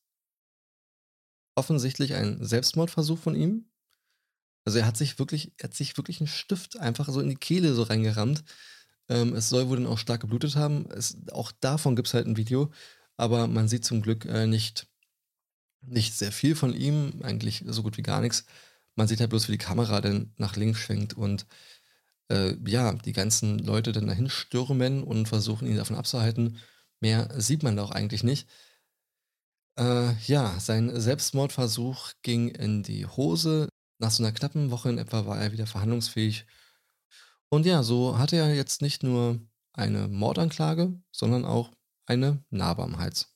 Offensichtlich 1.55 2.13
ein 2.13 2.43
Selbstmordversuch 2.43 3.17
von 3.17 3.35
ihm. 3.35 3.65
Also 4.63 4.79
er 4.79 4.85
hat 4.85 4.97
sich 4.97 5.17
wirklich, 5.17 5.53
er 5.57 5.65
hat 5.65 5.73
sich 5.73 5.97
wirklich 5.97 6.19
einen 6.19 6.27
Stift 6.27 6.79
einfach 6.79 7.09
so 7.09 7.19
in 7.19 7.29
die 7.29 7.35
Kehle 7.35 7.73
so 7.73 7.83
reingerammt. 7.83 8.43
Ähm, 9.09 9.33
es 9.35 9.49
soll 9.49 9.67
wohl 9.69 9.77
dann 9.77 9.87
auch 9.87 9.97
stark 9.97 10.21
geblutet 10.21 10.55
haben. 10.55 10.89
Es, 10.91 11.17
auch 11.31 11.51
davon 11.51 11.95
gibt 11.95 12.07
es 12.07 12.13
halt 12.13 12.27
ein 12.27 12.37
Video, 12.37 12.71
aber 13.17 13.47
man 13.47 13.67
sieht 13.67 13.85
zum 13.85 14.01
Glück 14.01 14.25
äh, 14.25 14.45
nicht, 14.47 14.87
nicht 15.81 16.13
sehr 16.13 16.31
viel 16.31 16.55
von 16.55 16.73
ihm, 16.73 17.21
eigentlich 17.23 17.63
so 17.67 17.83
gut 17.83 17.97
wie 17.97 18.03
gar 18.03 18.21
nichts. 18.21 18.45
Man 18.95 19.07
sieht 19.07 19.19
halt 19.19 19.31
bloß, 19.31 19.47
wie 19.47 19.53
die 19.53 19.57
Kamera 19.57 19.99
dann 20.01 20.33
nach 20.37 20.55
links 20.55 20.79
schwenkt 20.79 21.13
und 21.15 21.47
äh, 22.29 22.55
ja, 22.65 22.93
die 22.93 23.13
ganzen 23.13 23.59
Leute 23.59 23.91
dann 23.91 24.07
dahin 24.07 24.29
stürmen 24.29 25.03
und 25.03 25.27
versuchen, 25.27 25.67
ihn 25.67 25.77
davon 25.77 25.97
abzuhalten. 25.97 26.57
Mehr 27.01 27.29
sieht 27.39 27.63
man 27.63 27.75
da 27.75 27.83
auch 27.83 27.91
eigentlich 27.91 28.23
nicht. 28.23 28.47
Äh, 29.77 30.13
ja, 30.25 30.59
sein 30.59 30.99
Selbstmordversuch 30.99 32.11
ging 32.21 32.49
in 32.49 32.83
die 32.83 33.05
Hose. 33.05 33.67
Nach 33.99 34.11
so 34.11 34.23
einer 34.23 34.31
knappen 34.31 34.71
Woche 34.71 34.89
in 34.89 34.97
etwa 34.97 35.25
war 35.25 35.39
er 35.39 35.51
wieder 35.51 35.67
verhandlungsfähig. 35.67 36.45
Und 37.49 37.65
ja, 37.65 37.83
so 37.83 38.17
hatte 38.17 38.37
er 38.37 38.53
jetzt 38.53 38.81
nicht 38.81 39.03
nur 39.03 39.39
eine 39.73 40.07
Mordanklage, 40.07 40.93
sondern 41.11 41.45
auch 41.45 41.71
eine 42.05 42.43
Narbe 42.49 42.83
am 42.83 42.97
Hals. 42.97 43.33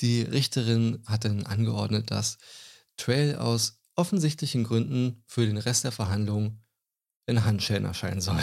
Die 0.00 0.22
Richterin 0.22 1.02
hat 1.06 1.24
dann 1.24 1.46
angeordnet, 1.46 2.10
dass 2.10 2.38
Trail 2.96 3.36
aus 3.36 3.80
offensichtlichen 3.94 4.64
Gründen 4.64 5.22
für 5.26 5.46
den 5.46 5.56
Rest 5.56 5.84
der 5.84 5.92
Verhandlung 5.92 6.62
in 7.26 7.44
Handschellen 7.44 7.84
erscheinen 7.84 8.20
soll. 8.20 8.40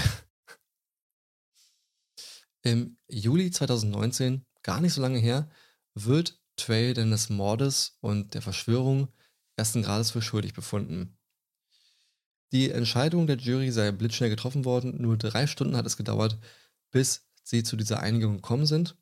Im 2.64 2.98
Juli 3.10 3.52
2019, 3.52 4.46
gar 4.62 4.80
nicht 4.80 4.94
so 4.94 5.02
lange 5.02 5.20
her, 5.20 5.50
wird 5.96 6.42
Trail 6.56 6.94
denn 6.94 7.12
des 7.12 7.30
Mordes 7.30 7.98
und 8.00 8.34
der 8.34 8.42
Verschwörung 8.42 9.10
ersten 9.58 9.84
Grades 9.84 10.12
für 10.12 10.22
schuldig 10.22 10.54
befunden. 10.54 11.18
Die 12.54 12.72
Entscheidung 12.72 13.28
der 13.28 13.38
Jury 13.38 13.72
sei 13.72 13.92
blitzschnell 13.92 14.30
getroffen 14.30 14.64
worden, 14.64 15.02
nur 15.02 15.18
drei 15.18 15.46
Stunden 15.46 15.76
hat 15.76 15.86
es 15.86 15.98
gedauert, 15.98 16.40
bis 16.92 17.28
sie 17.44 17.64
zu 17.64 17.76
dieser 17.76 18.00
Einigung 18.00 18.36
gekommen 18.38 18.66
sind. 18.66 18.96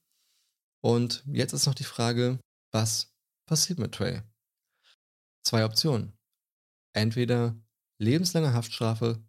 Und 0.82 1.24
jetzt 1.28 1.54
ist 1.54 1.68
noch 1.68 1.76
die 1.76 1.84
Frage, 1.84 2.40
was 2.72 3.14
passiert 3.46 3.78
mit 3.78 3.94
Trey? 3.94 4.22
Zwei 5.44 5.66
Optionen. 5.66 6.14
Entweder 6.94 7.56
lebenslange 8.00 8.54
Haftstrafe 8.54 9.24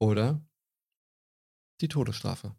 oder 0.00 0.44
die 1.80 1.88
Todesstrafe. 1.88 2.56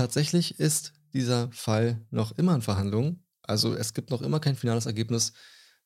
Tatsächlich 0.00 0.58
ist 0.58 0.94
dieser 1.12 1.52
Fall 1.52 2.00
noch 2.10 2.32
immer 2.38 2.54
in 2.54 2.62
Verhandlungen. 2.62 3.22
Also 3.42 3.74
es 3.74 3.92
gibt 3.92 4.08
noch 4.08 4.22
immer 4.22 4.40
kein 4.40 4.56
finales 4.56 4.86
Ergebnis, 4.86 5.34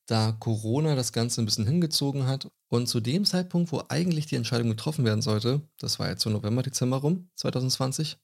da 0.05 0.31
Corona 0.31 0.95
das 0.95 1.11
Ganze 1.11 1.41
ein 1.41 1.45
bisschen 1.45 1.67
hingezogen 1.67 2.25
hat. 2.25 2.49
Und 2.69 2.87
zu 2.87 3.01
dem 3.01 3.25
Zeitpunkt, 3.25 3.73
wo 3.73 3.83
eigentlich 3.89 4.25
die 4.25 4.37
Entscheidung 4.37 4.69
getroffen 4.69 5.03
werden 5.03 5.21
sollte, 5.21 5.67
das 5.79 5.99
war 5.99 6.07
jetzt 6.07 6.21
so 6.21 6.29
November, 6.29 6.63
Dezember 6.63 6.95
rum, 6.95 7.29
2020, 7.35 8.17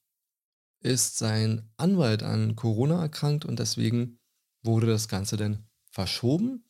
ist 0.79 1.17
sein 1.17 1.69
Anwalt 1.75 2.23
an 2.23 2.55
Corona 2.55 3.01
erkrankt 3.01 3.43
und 3.43 3.59
deswegen 3.59 4.21
wurde 4.63 4.87
das 4.87 5.09
Ganze 5.09 5.35
dann 5.35 5.67
verschoben, 5.89 6.63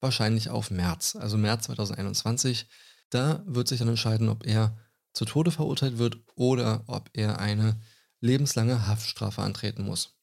wahrscheinlich 0.00 0.50
auf 0.50 0.70
März, 0.70 1.16
also 1.16 1.38
März 1.38 1.64
2021. 1.64 2.68
Da 3.08 3.42
wird 3.46 3.66
sich 3.66 3.78
dann 3.78 3.88
entscheiden, 3.88 4.28
ob 4.28 4.44
er 4.46 4.76
zu 5.14 5.24
Tode 5.24 5.52
verurteilt 5.52 5.96
wird 5.96 6.18
oder 6.34 6.84
ob 6.86 7.08
er 7.14 7.38
eine 7.38 7.80
lebenslange 8.20 8.86
Haftstrafe 8.86 9.42
antreten 9.42 9.84
muss. 9.84 10.16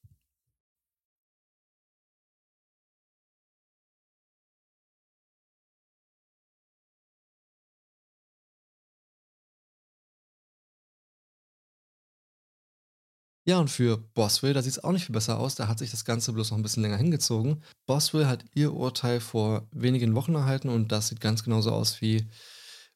Ja, 13.47 13.59
und 13.59 13.69
für 13.69 13.97
Boswell, 13.97 14.53
da 14.53 14.61
sieht 14.63 14.71
es 14.73 14.83
auch 14.83 14.91
nicht 14.91 15.05
viel 15.05 15.13
besser 15.13 15.37
aus. 15.39 15.53
Da 15.55 15.67
hat 15.67 15.77
sich 15.77 15.91
das 15.91 16.03
Ganze 16.03 16.33
bloß 16.33 16.49
noch 16.51 16.57
ein 16.57 16.63
bisschen 16.63 16.81
länger 16.81 16.97
hingezogen. 16.97 17.63
Boswell 17.85 18.25
hat 18.25 18.43
ihr 18.55 18.73
Urteil 18.73 19.19
vor 19.19 19.67
wenigen 19.71 20.15
Wochen 20.15 20.33
erhalten 20.33 20.69
und 20.69 20.91
das 20.91 21.09
sieht 21.09 21.21
ganz 21.21 21.43
genauso 21.43 21.71
aus 21.71 22.01
wie 22.01 22.27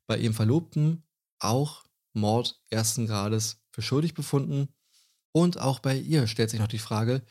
bei 0.08 0.18
ihrem 0.18 0.34
Verlobten. 0.34 1.04
Auch 1.40 1.84
Mord 2.14 2.60
ersten 2.70 3.06
Grades 3.06 3.62
für 3.72 3.84
schuldig 3.84 4.16
befunden. 4.16 4.70
Und 5.32 5.60
auch 5.60 5.80
bei 5.80 5.96
ihr 5.96 6.28
stellt 6.28 6.50
sich 6.50 6.60
noch 6.60 6.68
die 6.68 6.80
Frage, 6.80 7.24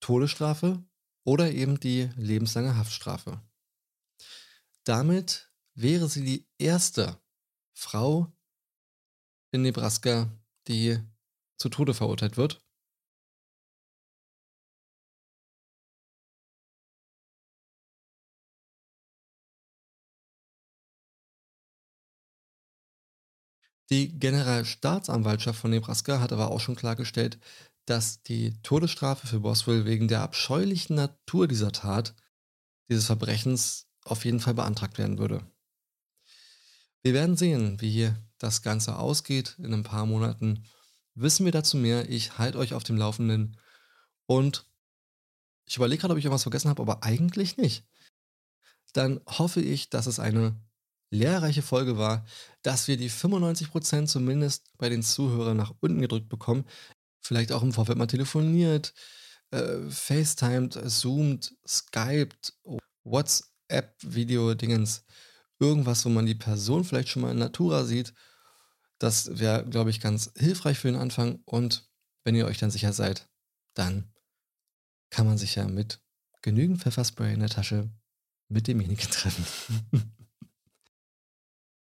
Todesstrafe 0.00 0.84
oder 1.24 1.50
eben 1.52 1.80
die 1.80 2.10
lebenslange 2.16 2.76
Haftstrafe. 2.76 3.40
Damit 4.84 5.50
wäre 5.74 6.08
sie 6.08 6.24
die 6.24 6.48
erste 6.58 7.18
Frau 7.72 8.32
in 9.50 9.62
Nebraska, 9.62 10.30
die 10.68 10.98
zu 11.56 11.68
Tode 11.68 11.94
verurteilt 11.94 12.36
wird. 12.36 12.63
Die 23.90 24.18
Generalstaatsanwaltschaft 24.18 25.60
von 25.60 25.70
Nebraska 25.70 26.20
hat 26.20 26.32
aber 26.32 26.50
auch 26.50 26.60
schon 26.60 26.76
klargestellt, 26.76 27.38
dass 27.86 28.22
die 28.22 28.54
Todesstrafe 28.62 29.26
für 29.26 29.40
Boswell 29.40 29.84
wegen 29.84 30.08
der 30.08 30.22
abscheulichen 30.22 30.96
Natur 30.96 31.46
dieser 31.46 31.72
Tat, 31.72 32.14
dieses 32.88 33.06
Verbrechens, 33.06 33.86
auf 34.04 34.24
jeden 34.24 34.40
Fall 34.40 34.54
beantragt 34.54 34.98
werden 34.98 35.18
würde. 35.18 35.46
Wir 37.02 37.14
werden 37.14 37.36
sehen, 37.36 37.80
wie 37.80 38.12
das 38.38 38.62
Ganze 38.62 38.96
ausgeht 38.98 39.56
in 39.58 39.72
ein 39.72 39.82
paar 39.82 40.06
Monaten 40.06 40.64
wissen 41.14 41.44
wir 41.44 41.52
dazu 41.52 41.76
mehr. 41.76 42.08
Ich 42.10 42.38
halte 42.38 42.58
euch 42.58 42.74
auf 42.74 42.84
dem 42.84 42.96
Laufenden. 42.96 43.56
Und 44.26 44.66
ich 45.66 45.76
überlege 45.76 46.00
gerade, 46.00 46.12
ob 46.12 46.18
ich 46.18 46.24
irgendwas 46.24 46.42
vergessen 46.42 46.68
habe, 46.68 46.82
aber 46.82 47.02
eigentlich 47.02 47.56
nicht. 47.56 47.86
Dann 48.92 49.20
hoffe 49.26 49.60
ich, 49.60 49.90
dass 49.90 50.06
es 50.06 50.18
eine 50.18 50.56
lehrreiche 51.14 51.62
Folge 51.62 51.96
war, 51.96 52.24
dass 52.62 52.88
wir 52.88 52.96
die 52.96 53.10
95% 53.10 54.06
zumindest 54.06 54.70
bei 54.78 54.88
den 54.88 55.02
Zuhörern 55.02 55.56
nach 55.56 55.72
unten 55.80 56.00
gedrückt 56.00 56.28
bekommen. 56.28 56.64
Vielleicht 57.20 57.52
auch 57.52 57.62
im 57.62 57.72
Vorfeld 57.72 57.98
mal 57.98 58.06
telefoniert, 58.06 58.92
äh, 59.50 59.78
FaceTimed, 59.88 60.78
Zoomed, 60.90 61.54
Skyped, 61.66 62.54
WhatsApp-Video-Dingens. 63.04 65.04
Irgendwas, 65.58 66.04
wo 66.04 66.10
man 66.10 66.26
die 66.26 66.34
Person 66.34 66.84
vielleicht 66.84 67.08
schon 67.08 67.22
mal 67.22 67.30
in 67.30 67.38
Natura 67.38 67.84
sieht 67.84 68.12
das 68.98 69.38
wäre, 69.38 69.68
glaube 69.68 69.90
ich, 69.90 70.00
ganz 70.00 70.32
hilfreich 70.36 70.78
für 70.78 70.88
den 70.88 71.00
Anfang. 71.00 71.42
Und 71.44 71.88
wenn 72.24 72.34
ihr 72.34 72.46
euch 72.46 72.58
dann 72.58 72.70
sicher 72.70 72.92
seid, 72.92 73.28
dann 73.74 74.12
kann 75.10 75.26
man 75.26 75.38
sich 75.38 75.56
ja 75.56 75.68
mit 75.68 76.00
genügend 76.42 76.80
Pfefferspray 76.80 77.34
in 77.34 77.40
der 77.40 77.48
Tasche 77.48 77.90
mit 78.48 78.66
demjenigen 78.66 78.96
treffen. 79.10 79.44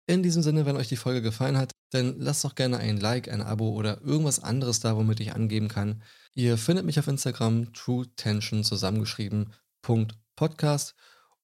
In 0.05 0.23
diesem 0.23 0.43
Sinne, 0.43 0.65
wenn 0.65 0.75
euch 0.75 0.89
die 0.89 0.97
Folge 0.97 1.21
gefallen 1.21 1.57
hat, 1.57 1.71
dann 1.91 2.19
lasst 2.19 2.43
doch 2.43 2.55
gerne 2.55 2.77
ein 2.77 2.97
Like, 2.97 3.29
ein 3.29 3.41
Abo 3.41 3.69
oder 3.69 4.01
irgendwas 4.01 4.41
anderes 4.41 4.79
da, 4.79 4.95
womit 4.95 5.19
ich 5.19 5.33
angeben 5.33 5.67
kann. 5.67 6.01
Ihr 6.33 6.57
findet 6.57 6.85
mich 6.85 6.99
auf 6.99 7.07
Instagram 7.07 7.73
TrueTension 7.73 8.63
zusammengeschrieben 8.63 9.53
Podcast 10.35 10.95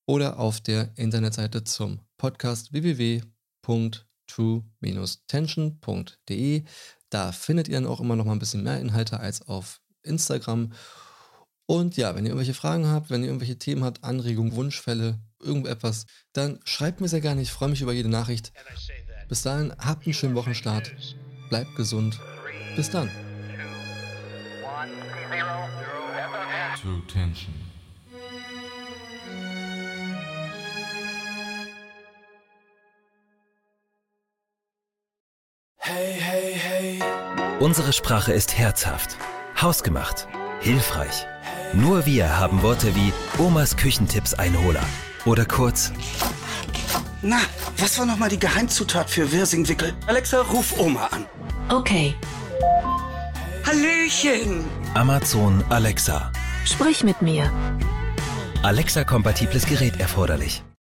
oder 0.05 0.39
auf 0.39 0.61
der 0.61 0.97
Internetseite 0.97 1.63
zum 1.63 1.99
Podcast 2.17 2.73
www.truetension.com 2.73 4.09
true-tension.de. 4.29 6.63
Da 7.09 7.31
findet 7.31 7.67
ihr 7.67 7.73
dann 7.75 7.87
auch 7.87 7.99
immer 7.99 8.15
noch 8.15 8.25
mal 8.25 8.33
ein 8.33 8.39
bisschen 8.39 8.63
mehr 8.63 8.79
Inhalte 8.79 9.19
als 9.19 9.47
auf 9.47 9.81
Instagram. 10.03 10.73
Und 11.69 11.97
ja, 11.97 12.15
wenn 12.15 12.25
ihr 12.25 12.31
irgendwelche 12.31 12.55
Fragen 12.55 12.87
habt, 12.87 13.11
wenn 13.11 13.21
ihr 13.21 13.27
irgendwelche 13.27 13.59
Themen 13.59 13.83
habt, 13.83 14.03
Anregungen, 14.03 14.55
Wunschfälle, 14.55 15.19
irgendetwas, 15.39 16.07
dann 16.33 16.59
schreibt 16.65 16.99
mir 16.99 17.07
sehr 17.07 17.21
gerne. 17.21 17.43
Ich 17.43 17.51
freue 17.51 17.69
mich 17.69 17.83
über 17.83 17.93
jede 17.93 18.09
Nachricht. 18.09 18.51
Bis 19.27 19.43
dahin, 19.43 19.71
habt 19.77 20.07
einen 20.07 20.15
schönen 20.15 20.33
Wochenstart. 20.33 20.91
Bleibt 21.49 21.75
gesund. 21.75 22.19
Bis 22.75 22.89
dann. 22.89 23.07
One, 23.07 24.89
zero, 25.29 25.69
zero, 25.77 26.07
FFM. 26.31 26.81
To 26.81 27.01
tension. 27.13 27.53
Unsere 37.59 37.93
Sprache 37.93 38.33
ist 38.33 38.57
herzhaft, 38.57 39.17
hausgemacht, 39.61 40.27
hilfreich. 40.61 41.27
Nur 41.73 42.05
wir 42.05 42.39
haben 42.39 42.61
Worte 42.61 42.95
wie 42.95 43.13
Omas 43.37 43.75
Küchentipps 43.75 44.33
Einholer 44.33 44.83
oder 45.25 45.45
kurz 45.45 45.91
Na, 47.21 47.39
was 47.77 47.99
war 47.99 48.05
nochmal 48.05 48.29
die 48.29 48.39
Geheimzutat 48.39 49.09
für 49.09 49.31
Wirsingwickel? 49.31 49.93
Alexa, 50.07 50.41
ruf 50.41 50.79
Oma 50.79 51.07
an. 51.07 51.25
Okay, 51.69 52.15
Hallöchen! 53.69 54.65
Amazon 54.95 55.63
Alexa. 55.69 56.31
sprich 56.65 57.03
mit 57.03 57.21
mir. 57.21 57.51
Alexa-kompatibles 58.63 59.67
Gerät 59.67 59.99
erforderlich. 59.99 60.63